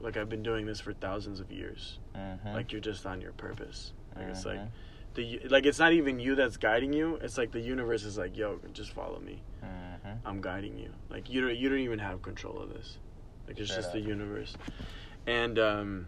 [0.00, 1.98] like I've been doing this for thousands of years.
[2.16, 2.54] Mm-hmm.
[2.54, 3.92] Like you're just on your purpose.
[4.16, 4.68] Like it's like Mhm.
[5.18, 7.16] The like it's not even you that's guiding you.
[7.16, 9.42] It's like the universe is like, yo, just follow me.
[9.62, 10.18] Mhm.
[10.24, 10.90] I'm guiding you.
[11.10, 12.98] Like you don't you don't even have control of this.
[13.46, 14.56] Like it's Straight just the universe.
[15.26, 16.06] And um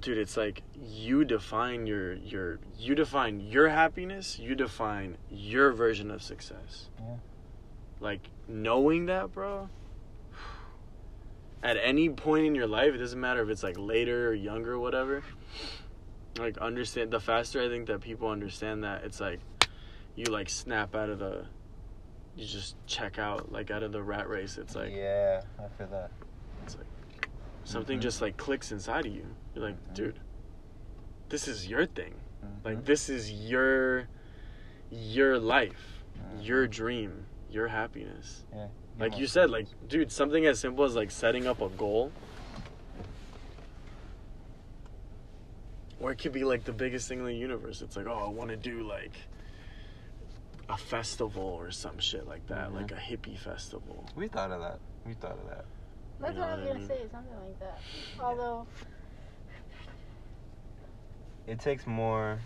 [0.00, 6.10] dude, it's like you define your your you define your happiness, you define your version
[6.10, 6.88] of success.
[6.98, 7.16] Yeah.
[8.00, 9.68] Like knowing that, bro.
[11.62, 14.72] At any point in your life, it doesn't matter if it's like later or younger
[14.72, 15.22] or whatever.
[16.38, 19.40] Like understand the faster I think that people understand that it's like
[20.14, 21.44] you like snap out of the
[22.36, 24.56] you just check out like out of the rat race.
[24.56, 26.10] It's like yeah, I feel that.
[26.64, 26.86] it's like
[27.64, 28.02] something Mhm.
[28.02, 29.26] just like clicks inside of you.
[29.54, 29.94] You're like, Mhm.
[29.94, 30.20] dude,
[31.28, 32.14] this is your thing.
[32.44, 32.64] Mhm.
[32.64, 34.08] Like this is your
[34.90, 36.44] your life, Mhm.
[36.46, 38.44] your dream, your happiness.
[38.52, 38.68] yeah.
[38.98, 42.12] Like you said, like dude, something as simple as like setting up a goal.
[46.00, 47.82] Or it could be like the biggest thing in the universe.
[47.82, 49.12] It's like, oh, I want to do like
[50.68, 52.74] a festival or some shit like that, Mhm.
[52.74, 54.06] like a hippie festival.
[54.14, 54.78] we thought of that.
[55.04, 55.64] We thought of that.
[56.20, 57.78] That's You what I was what I gonna say, something like that.
[58.20, 58.66] Although,
[61.46, 62.38] It takes more.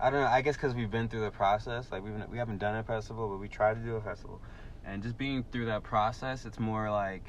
[0.00, 0.26] I don't know.
[0.26, 1.92] I guess because we've been through the process.
[1.92, 4.40] Like we've we haven't done a festival, but we tried to do a festival,
[4.84, 7.24] and just being through that process, it's more like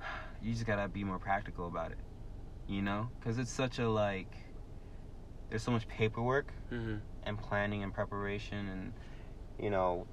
[0.42, 1.98] you just gotta be more practical about it.
[2.68, 4.36] You know, because it's such a like.
[5.50, 6.96] There's so much paperwork Mm-hmm.
[7.22, 8.92] and planning and preparation and
[9.58, 10.06] you know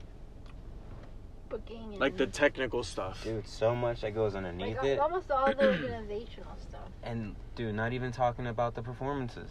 [1.49, 3.21] booking and Like the technical stuff.
[3.23, 6.87] dude so much that goes underneath like it almost all the organizational stuff.
[7.03, 9.49] and dude not even talking about the performances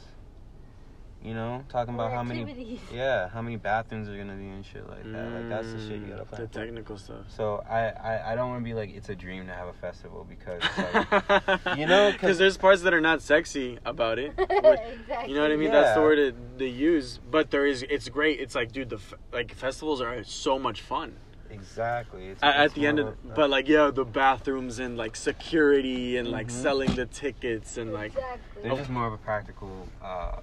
[1.25, 4.65] you know talking about Or how many yeah how many bathrooms are gonna be and
[4.65, 6.65] shit like that like that's the shit you gotta Mm, plan The for.
[6.67, 7.25] technical stuff.
[7.35, 9.73] so I, I i don't want to be like it's a dream to have a
[9.73, 14.37] festival because like You know, 'cause- because there's parts that are not sexy about it.
[14.39, 15.31] Which- exactly.
[15.31, 15.71] You know what I mean?
[15.73, 17.19] That's the word it, they use.
[17.31, 18.39] But there is, it's great.
[18.41, 19.01] It's like, dude, the
[19.33, 21.17] like festivals are so much fun.
[21.51, 24.97] exactly it's, At, at the end more of, a- but like, yeah, the bathrooms and
[24.97, 26.63] like security and like Mhm.
[26.65, 28.63] selling the tickets and like, Exactly.
[28.63, 30.41] there's just more of a practical uh,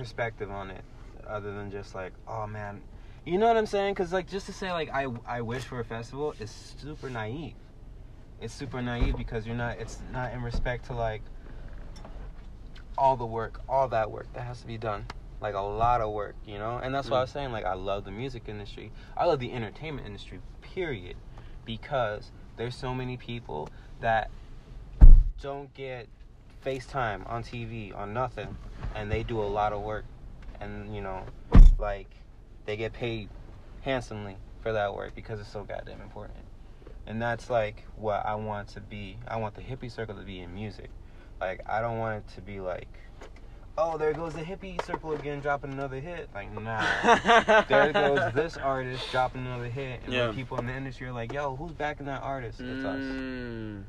[0.00, 0.82] perspective on it
[1.28, 2.80] other than just like oh man.
[3.26, 3.92] You know what i'm saying?
[3.92, 7.52] Because like just to say like i i wish for a festival is super naive.
[8.40, 11.20] It's super naive because you're not it's not in respect to like
[12.96, 15.04] all the work all that work that has to be done.
[15.42, 16.80] Like a lot of work you know?
[16.82, 17.34] And that's why i was mm.
[17.34, 18.90] saying like i love the music industry.
[19.18, 21.16] I love the entertainment industry period.
[21.66, 23.68] Because there's so many people
[24.00, 24.30] that
[25.42, 26.08] don't get
[26.64, 28.56] FaceTime on TV on nothing,
[28.94, 30.04] and they do a lot of work,
[30.60, 31.24] and you know,
[31.78, 32.08] like
[32.66, 33.28] they get paid
[33.82, 36.44] handsomely for that work because it's so goddamn important.
[37.06, 39.16] And that's like what I want to be.
[39.26, 40.90] I want the hippie circle to be in music.
[41.40, 42.88] Like I don't want it to be like,
[43.78, 46.28] oh, there goes the hippie circle again, dropping another hit.
[46.34, 47.64] Like nah.
[47.68, 50.32] there goes this artist dropping another hit, and Yeah.
[50.32, 53.00] people in the industry are like, "Yo, who's backing that artist?" It's us.
[53.00, 53.84] Mm.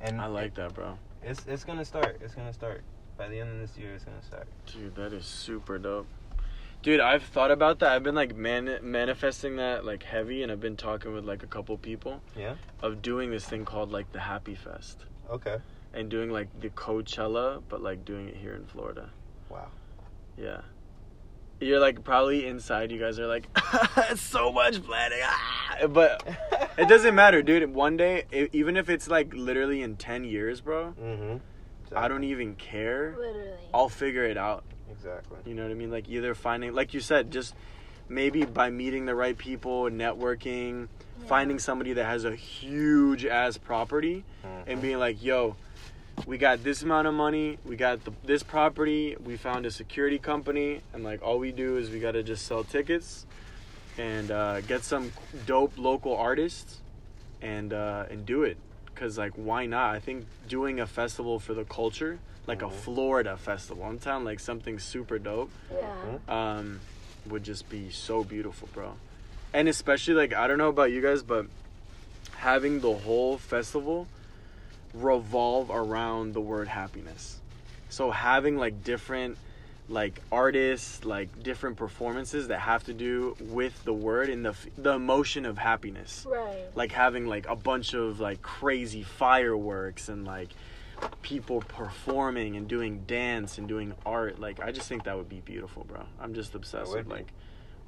[0.00, 0.98] And I like that, bro.
[1.22, 2.18] It's it's gonna start.
[2.22, 2.82] It's gonna start.
[3.16, 4.48] By the end of this year, it's gonna start.
[4.66, 6.06] Dude, that is super dope.
[6.82, 7.92] Dude, I've thought about that.
[7.92, 11.46] I've been like man- manifesting that like heavy, and I've been talking with like a
[11.46, 12.54] couple people Yeah.
[12.82, 15.58] of doing this thing called like the Happy Fest Okay.
[15.94, 19.10] and doing like the Coachella, but like doing it here in Florida.
[19.48, 19.68] Wow.
[20.36, 20.62] Yeah.
[21.62, 22.90] You're like probably inside.
[22.90, 23.46] You guys are like,
[24.16, 25.86] so much planning, ah!
[25.88, 26.26] but
[26.76, 27.72] it doesn't matter, dude.
[27.74, 31.36] One day, e- even if it's like literally in ten years, bro, Mm-hmm.
[31.94, 33.14] I don't even care.
[33.18, 33.50] Literally.
[33.74, 34.64] I'll figure it out.
[34.90, 35.38] Exactly.
[35.44, 35.90] You know what I mean?
[35.90, 37.54] Like either finding, like you said, just
[38.08, 40.88] maybe by meeting the right people, networking,
[41.20, 41.26] Yeah.
[41.28, 44.62] finding somebody that has a huge ass property, Mhm.
[44.68, 45.56] and being like, "Yo,
[46.26, 50.18] we got this amount of money, we got the, this property, we found a security
[50.18, 53.26] company, and like all we do is we gotta just sell tickets
[53.98, 55.12] and uh, get some
[55.46, 56.80] dope local artists
[57.40, 58.56] and uh, and do it."
[58.94, 59.94] Cause like why not?
[59.94, 62.72] I think doing a festival for the culture, like a Mhm.
[62.72, 66.18] Florida festival, I'm telling like something super dope Yeah.
[66.28, 66.80] um,
[67.26, 68.92] would just be so beautiful, bro.
[69.54, 71.46] And especially like I don't know about you guys, but
[72.36, 74.06] having the whole festival
[74.94, 77.40] revolve around the word happiness.
[77.88, 79.38] So having like different
[79.88, 84.92] like artists, like different performances that have to do with the word and the the
[84.92, 86.26] emotion of happiness.
[86.28, 86.64] Right.
[86.74, 90.48] Like having like a bunch of like crazy fireworks and like
[91.20, 94.38] people performing and doing dance and doing art.
[94.38, 96.04] Like I just think that would be beautiful, bro.
[96.20, 97.26] I'm just obsessed with like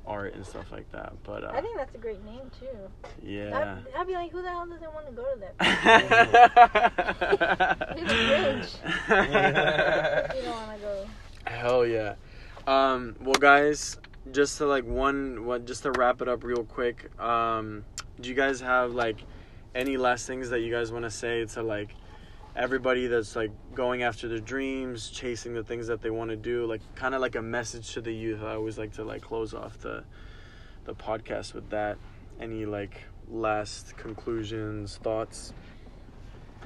[0.06, 1.12] art and stuff like that.
[1.24, 2.66] But uh, I think that's a great name too.
[3.22, 3.78] yeah.
[3.94, 5.54] I'd, I'd be like, who the hell doesn't want to go to that?
[7.96, 8.92] It's rich.
[9.08, 11.06] you don't want to go.
[11.46, 12.14] Hell yeah.
[12.66, 13.98] Um, well, guys,
[14.32, 17.10] just to like one, what, just to wrap it up real quick.
[17.20, 17.84] Um,
[18.20, 19.18] do you guys have like
[19.74, 21.94] any last things that you guys want to say to like
[22.56, 26.66] everybody that's like going after their dreams, chasing the things that they want to do?
[26.66, 28.42] Like kind of like a message to the youth.
[28.42, 30.04] I always like to like close off the
[30.84, 31.98] the podcast with that.
[32.40, 35.52] Any like last conclusions, thoughts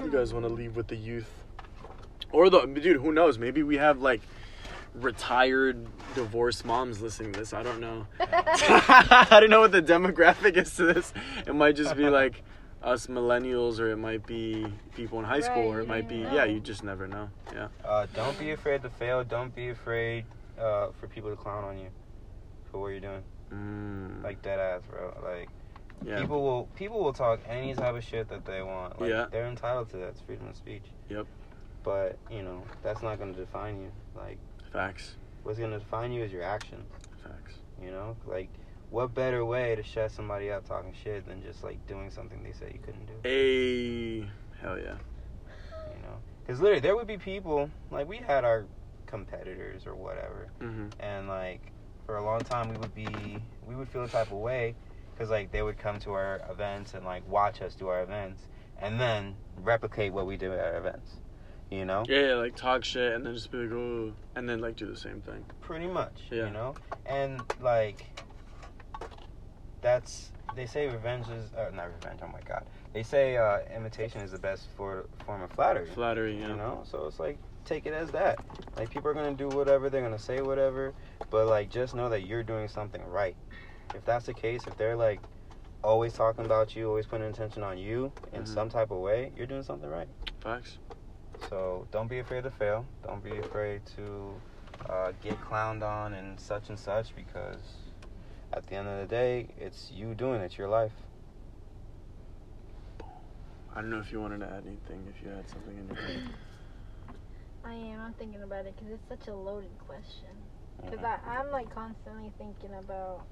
[0.05, 1.31] you guys want to leave with the youth?
[2.31, 3.39] Or the dude, who knows?
[3.39, 4.21] Maybe we have like
[4.95, 7.53] retired divorced moms listening to this.
[7.53, 8.07] I don't know.
[8.21, 11.13] I don't know what the demographic is to this.
[11.47, 12.43] It might just be like
[12.83, 16.19] us millennials, or it might be people in high school, Right, or it might be
[16.19, 16.45] never yeah.
[16.45, 17.29] You just never know.
[17.53, 17.69] Yeah.
[17.85, 19.25] Uh, don't be afraid to fail.
[19.25, 20.25] Don't be afraid
[20.59, 21.89] uh, for people to clown on you
[22.71, 23.23] for what you're doing.
[23.53, 25.15] Mm, Like dead ass, bro.
[25.23, 25.49] Like
[26.05, 26.21] yeah.
[26.21, 29.01] people will people will talk any type of shit that they want.
[29.01, 29.27] Like, Yeah.
[29.31, 30.09] They're entitled to that.
[30.09, 30.85] It's freedom of speech.
[31.09, 31.27] Yep.
[31.83, 33.91] But you know that's not going to define you.
[34.15, 34.39] Like
[34.73, 35.17] Facts.
[35.43, 36.85] what's going to define you is your actions.
[37.23, 37.55] Facts.
[37.83, 38.51] You know, like
[38.91, 42.53] what better way to shut somebody up talking shit than just like doing something they
[42.53, 43.13] said you couldn't do.
[43.25, 44.21] A
[44.63, 44.95] hell yeah.
[45.95, 46.17] You know,
[46.47, 48.65] because literally there would be people like we had our
[49.07, 50.89] competitors or whatever, Mm-hmm.
[51.01, 51.61] and like
[52.07, 53.07] for a long time we would be
[53.67, 54.75] we would feel a type of way
[55.15, 58.43] because like they would come to our events and like watch us do our events
[58.81, 61.13] and then replicate what we do at our events.
[61.71, 64.61] You know, Yeah, yeah, like talk shit and then just be like, oh, and then
[64.63, 65.45] like do the same thing.
[65.61, 66.15] pretty much.
[66.31, 66.47] Yeah.
[66.47, 66.75] You know,
[67.05, 68.07] and like
[69.81, 72.21] that's they say revenge is uh, not revenge.
[72.23, 75.91] Oh my god, they say uh, imitation is the best for, form of flattery.
[75.95, 76.49] Flattery, yeah.
[76.49, 78.39] You know, so it's like take it as that.
[78.77, 80.95] Like people are gonna do whatever, they're gonna say whatever,
[81.31, 83.37] but like just know that you're doing something right.
[83.95, 85.21] If that's the case, if they're like
[85.85, 88.49] always talking about you, always putting attention on you in Mhm.
[88.49, 90.09] some type of way, you're doing something right.
[90.41, 90.79] Facts.
[91.49, 92.87] So don't be afraid to fail.
[93.07, 94.41] Don't be afraid to
[94.89, 97.88] uh, get clowned on and such and such because
[98.53, 100.59] at the end of the day, it's you doing it.
[100.59, 100.93] Your life.
[103.75, 105.07] I don't know if you wanted to add anything.
[105.09, 106.23] If you had something in your head.
[107.65, 108.01] I am.
[108.01, 110.31] I'm thinking about it because it's such a loaded question.
[110.83, 111.27] Because Mhm.
[111.27, 113.27] I'm like constantly thinking about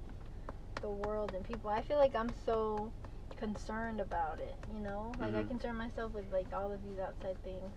[0.83, 1.71] the world and people.
[1.71, 2.93] I feel like I'm so
[3.37, 4.55] concerned about it.
[4.73, 5.49] You know, like I Mhm.
[5.49, 7.73] concern myself with like all of these outside things.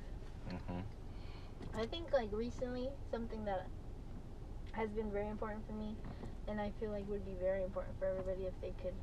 [0.50, 0.84] Mhm.
[1.76, 3.68] I think like recently something that
[4.74, 5.96] has been very important for me
[6.48, 8.94] and I feel like would be very important for everybody if they could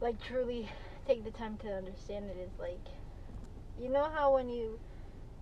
[0.00, 0.68] like truly
[1.06, 2.86] take the time to understand it is like
[3.80, 4.78] you know how when you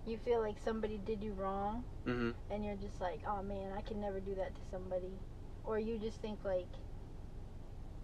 [0.05, 2.31] you feel like somebody did you wrong Mm-hmm.
[2.49, 5.11] and you're just like oh man I can never do that to somebody
[5.65, 6.69] or you just think like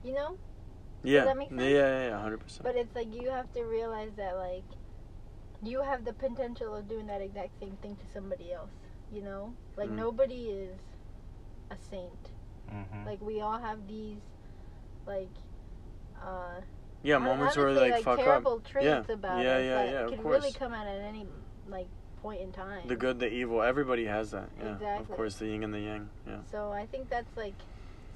[0.03, 0.35] you know
[1.03, 1.23] Yeah.
[1.25, 1.61] that make sense?
[1.61, 2.63] Yeah, yeah, yeah, hundred percent.
[2.63, 4.65] but it's like you have to realize that like
[5.63, 8.71] you have the potential of doing that exact same thing to somebody else.
[9.13, 9.95] You know, like Mm.
[9.95, 10.79] nobody is
[11.69, 12.31] a saint.
[12.71, 13.05] Mhm.
[13.05, 14.17] Like we all have these,
[15.05, 15.29] like,
[16.19, 16.61] uh,
[17.03, 18.63] Yeah, moments where would say, like fuck terrible up.
[18.63, 19.13] traits Yeah.
[19.13, 20.35] about Yeah, us yeah, that yeah, of could course.
[20.41, 21.27] really come out at any
[21.67, 21.87] like
[22.21, 22.87] point in time.
[22.87, 23.61] The good, the evil.
[23.61, 24.49] Everybody has that.
[24.57, 24.99] Yeah.
[24.99, 26.09] Of course, the yin and the yang.
[26.25, 26.41] Yeah.
[26.49, 27.55] So I think that's like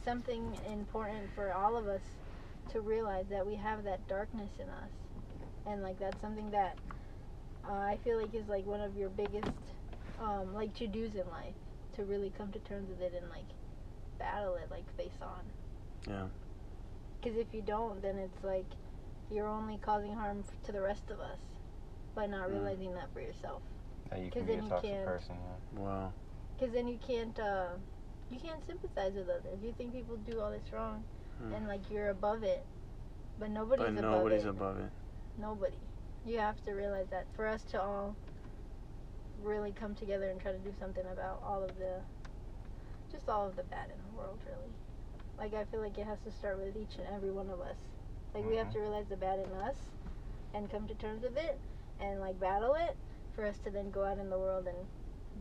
[0.04, 2.02] something important for all of us
[2.70, 4.92] to realize that we have that darkness in us,
[5.66, 6.78] and like that's something that
[7.70, 9.52] uh, I feel like is like one of your biggest
[10.22, 11.54] um, like to dos in life
[11.96, 13.46] to really come to terms with it and like
[14.20, 15.42] battle it like face on.
[16.08, 16.28] Yeah.
[17.22, 18.66] Because if you don't, then it's like
[19.32, 21.40] you're only causing harm f- to the rest of us
[22.16, 22.54] by not Mm.
[22.54, 23.62] realizing that for yourself.
[24.10, 25.36] That you 'Cause can be then a you toxic can't- person.
[25.76, 25.80] Yeah.
[25.82, 26.14] Wow.
[26.58, 27.70] Because then you can't uh,
[28.30, 29.60] you can't sympathize with others.
[29.62, 31.04] You think people do all this wrong,
[31.40, 31.54] Hmm.
[31.54, 32.66] and like you're above it,
[33.40, 34.50] but nobody's But above nobody's it.
[34.50, 34.90] above it.
[35.38, 35.78] Nobody.
[36.26, 38.16] You have to realize that for us to all
[39.44, 42.02] really come together and try to do something about all of the,
[43.12, 44.72] just all of the bad in the world, really.
[45.38, 47.78] Like I feel like it has to start with each and every one of us.
[48.34, 48.90] Like we have to mm-hmm.
[48.90, 49.78] realize the bad in us,
[50.54, 51.60] and come to terms with it,
[52.00, 52.96] and like battle it,
[53.36, 54.78] for us to then go out in the world and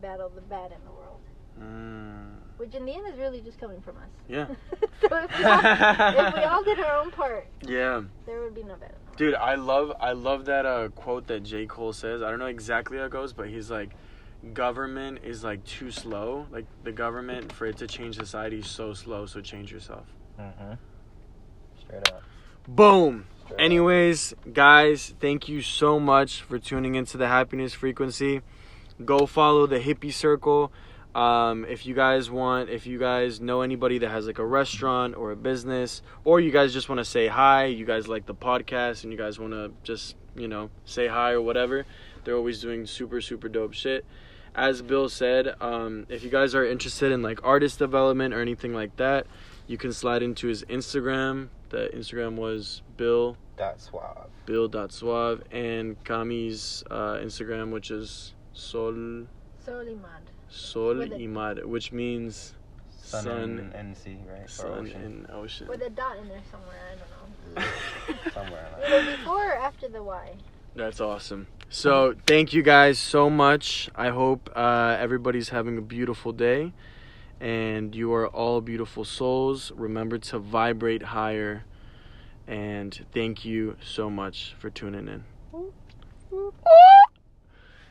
[0.01, 1.21] battle the bad in the world.
[1.59, 2.27] Mm.
[2.57, 4.09] Which in the end is really just coming from us.
[4.27, 4.47] Yeah.
[5.01, 8.01] so if we, all, if we all did our own part, Yeah.
[8.25, 9.17] there would be no bad in the world.
[9.17, 11.65] Dude, I love I love that uh, quote that J.
[11.67, 12.21] Cole says.
[12.21, 13.91] I don't know exactly how it goes, but he's like,
[14.53, 16.47] government is like too slow.
[16.51, 19.25] Like the government for it to change society is so slow.
[19.27, 20.07] So change yourself.
[20.39, 20.73] Mm-hmm.
[21.79, 22.23] Straight up.
[22.67, 23.25] Boom.
[23.45, 23.61] Straight up.
[23.61, 28.41] Anyways, guys, thank you so much for tuning into the happiness frequency.
[29.05, 30.71] Go follow the hippie circle.
[31.17, 35.15] Um, if you guys want, if you guys know anybody that has like a restaurant
[35.15, 38.35] or a business, or you guys just want to say hi, you guys like the
[38.35, 41.87] podcast and you guys want to just, you know, say hi or whatever,
[42.23, 44.05] they're always doing super, super dope shit.
[44.53, 48.75] As Bill said, um, if you guys are interested in like artist development or anything
[48.75, 49.25] like that,
[49.65, 51.49] you can slide into his Instagram.
[51.69, 54.29] The Instagram was Bill Dot suave.
[54.45, 58.93] Bill.suave and Kami's uh, Instagram, which is Sol
[59.65, 60.36] Solimad.
[60.49, 62.53] Sol With a- Imad, which means
[63.01, 64.43] Sun, Sun, and, and sea, right?
[64.43, 65.01] Or sun ocean.
[65.01, 65.67] in ocean.
[65.67, 66.79] With a dot in there somewhere.
[66.91, 67.13] I don't know.
[68.33, 70.35] Somewhere in before or after the Y.
[70.75, 71.47] That's awesome.
[71.69, 73.89] So thank you guys so much.
[73.95, 76.73] I hope uh, everybody's having a beautiful day,
[77.39, 79.71] and you are all beautiful souls.
[79.75, 81.63] Remember to vibrate higher,
[82.45, 85.23] and thank you so much for tuning in.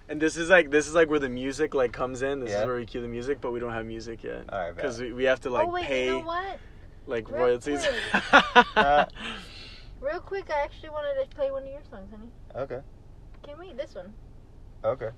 [0.09, 2.41] And this is like this is like where the music like comes in.
[2.41, 2.61] This Yeah.
[2.61, 4.99] is where we cue the music, but we don't have music yet All right, because
[4.99, 5.09] bet.
[5.09, 6.59] we, we have to like oh wait, pay you know what?
[7.07, 7.87] like Real royalties.
[8.77, 9.05] Uh,
[10.01, 12.31] Real quick, I actually wanted to play one of your songs, honey.
[12.55, 12.81] Okay.
[13.43, 13.73] Can we?
[13.73, 14.13] This one.
[14.85, 15.09] Okay.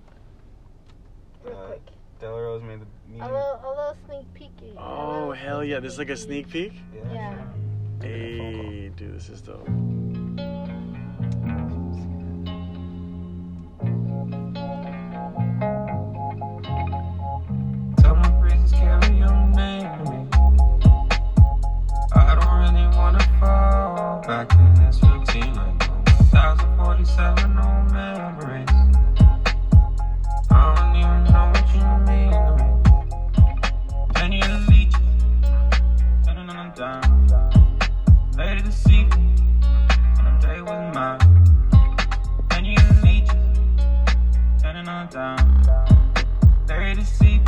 [1.45, 1.83] Real Uh, quick.
[2.21, 3.33] Della Rose made the A music.
[3.33, 4.51] little, a little sneak peek.
[4.79, 5.79] oh hell yeah!
[5.81, 6.73] This is like a sneak peek.
[7.13, 7.37] Yeah.
[8.01, 9.69] Hey, dude, this is dope.
[22.99, 25.89] Wanna fall back in this routine like
[26.33, 28.69] 1047 old memories.
[30.51, 32.69] I don't even know what you mean to me.
[34.15, 35.01] Penny of the leeches,
[36.27, 37.09] turning on down.
[38.37, 39.07] Lady to see,
[40.19, 41.21] and a day with mine.
[42.49, 43.47] Penny of the leeches,
[44.61, 45.39] turning on down.
[46.89, 47.41] To see.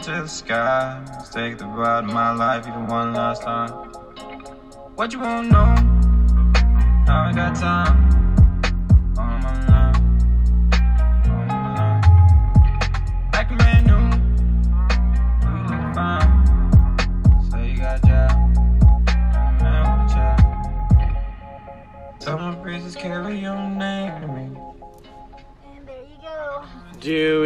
[0.00, 0.98] Into the sky.
[1.30, 3.70] Take the ride of my life, even one last time.
[4.94, 5.74] What you wanna know?
[7.06, 8.09] I ain't got time.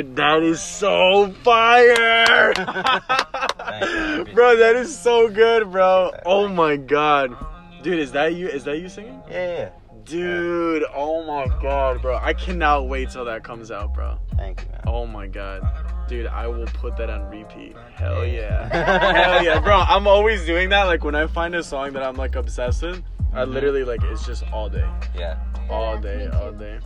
[0.05, 2.52] Dude, that is so fire!
[4.35, 6.10] bro, that is so good, bro.
[6.26, 7.35] Oh my god.
[7.82, 8.48] Dude, is that you?
[8.48, 9.20] Is that you singing?
[9.31, 9.70] Yeah, yeah.
[10.05, 12.16] Dude, oh my god, bro.
[12.16, 14.18] I cannot wait till that comes out, bro.
[14.36, 14.81] Thank you, man.
[14.86, 15.62] Oh my god.
[16.09, 17.74] Dude, I will put that on repeat.
[17.94, 18.68] Hell yeah.
[19.14, 19.76] Hell yeah, bro.
[19.76, 20.85] I'm always doing that.
[20.85, 23.02] Like when I find a song that I'm like obsessed with,
[23.32, 23.52] I Mhm.
[23.55, 24.86] literally like it's just all day.
[25.16, 25.39] Yeah.
[25.70, 26.78] All Yeah, day, all day.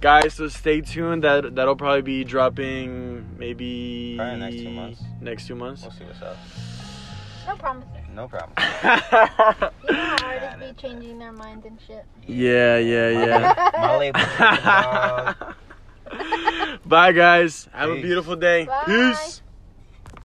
[0.00, 1.24] Guys, so stay tuned.
[1.24, 5.02] That that'll probably be dropping maybe Probably next two months.
[5.20, 5.82] Next two months.
[5.82, 6.36] We'll see what's up.
[7.46, 7.90] No promises.
[8.14, 8.54] No problem.
[9.88, 12.04] You know artists be changing their minds and shit.
[12.26, 13.70] yeah, yeah, yeah.
[13.74, 14.20] My label.
[16.86, 17.68] Bye, guys.
[17.72, 18.64] Have a beautiful day.
[18.64, 18.82] Bye.
[18.86, 19.42] Peace.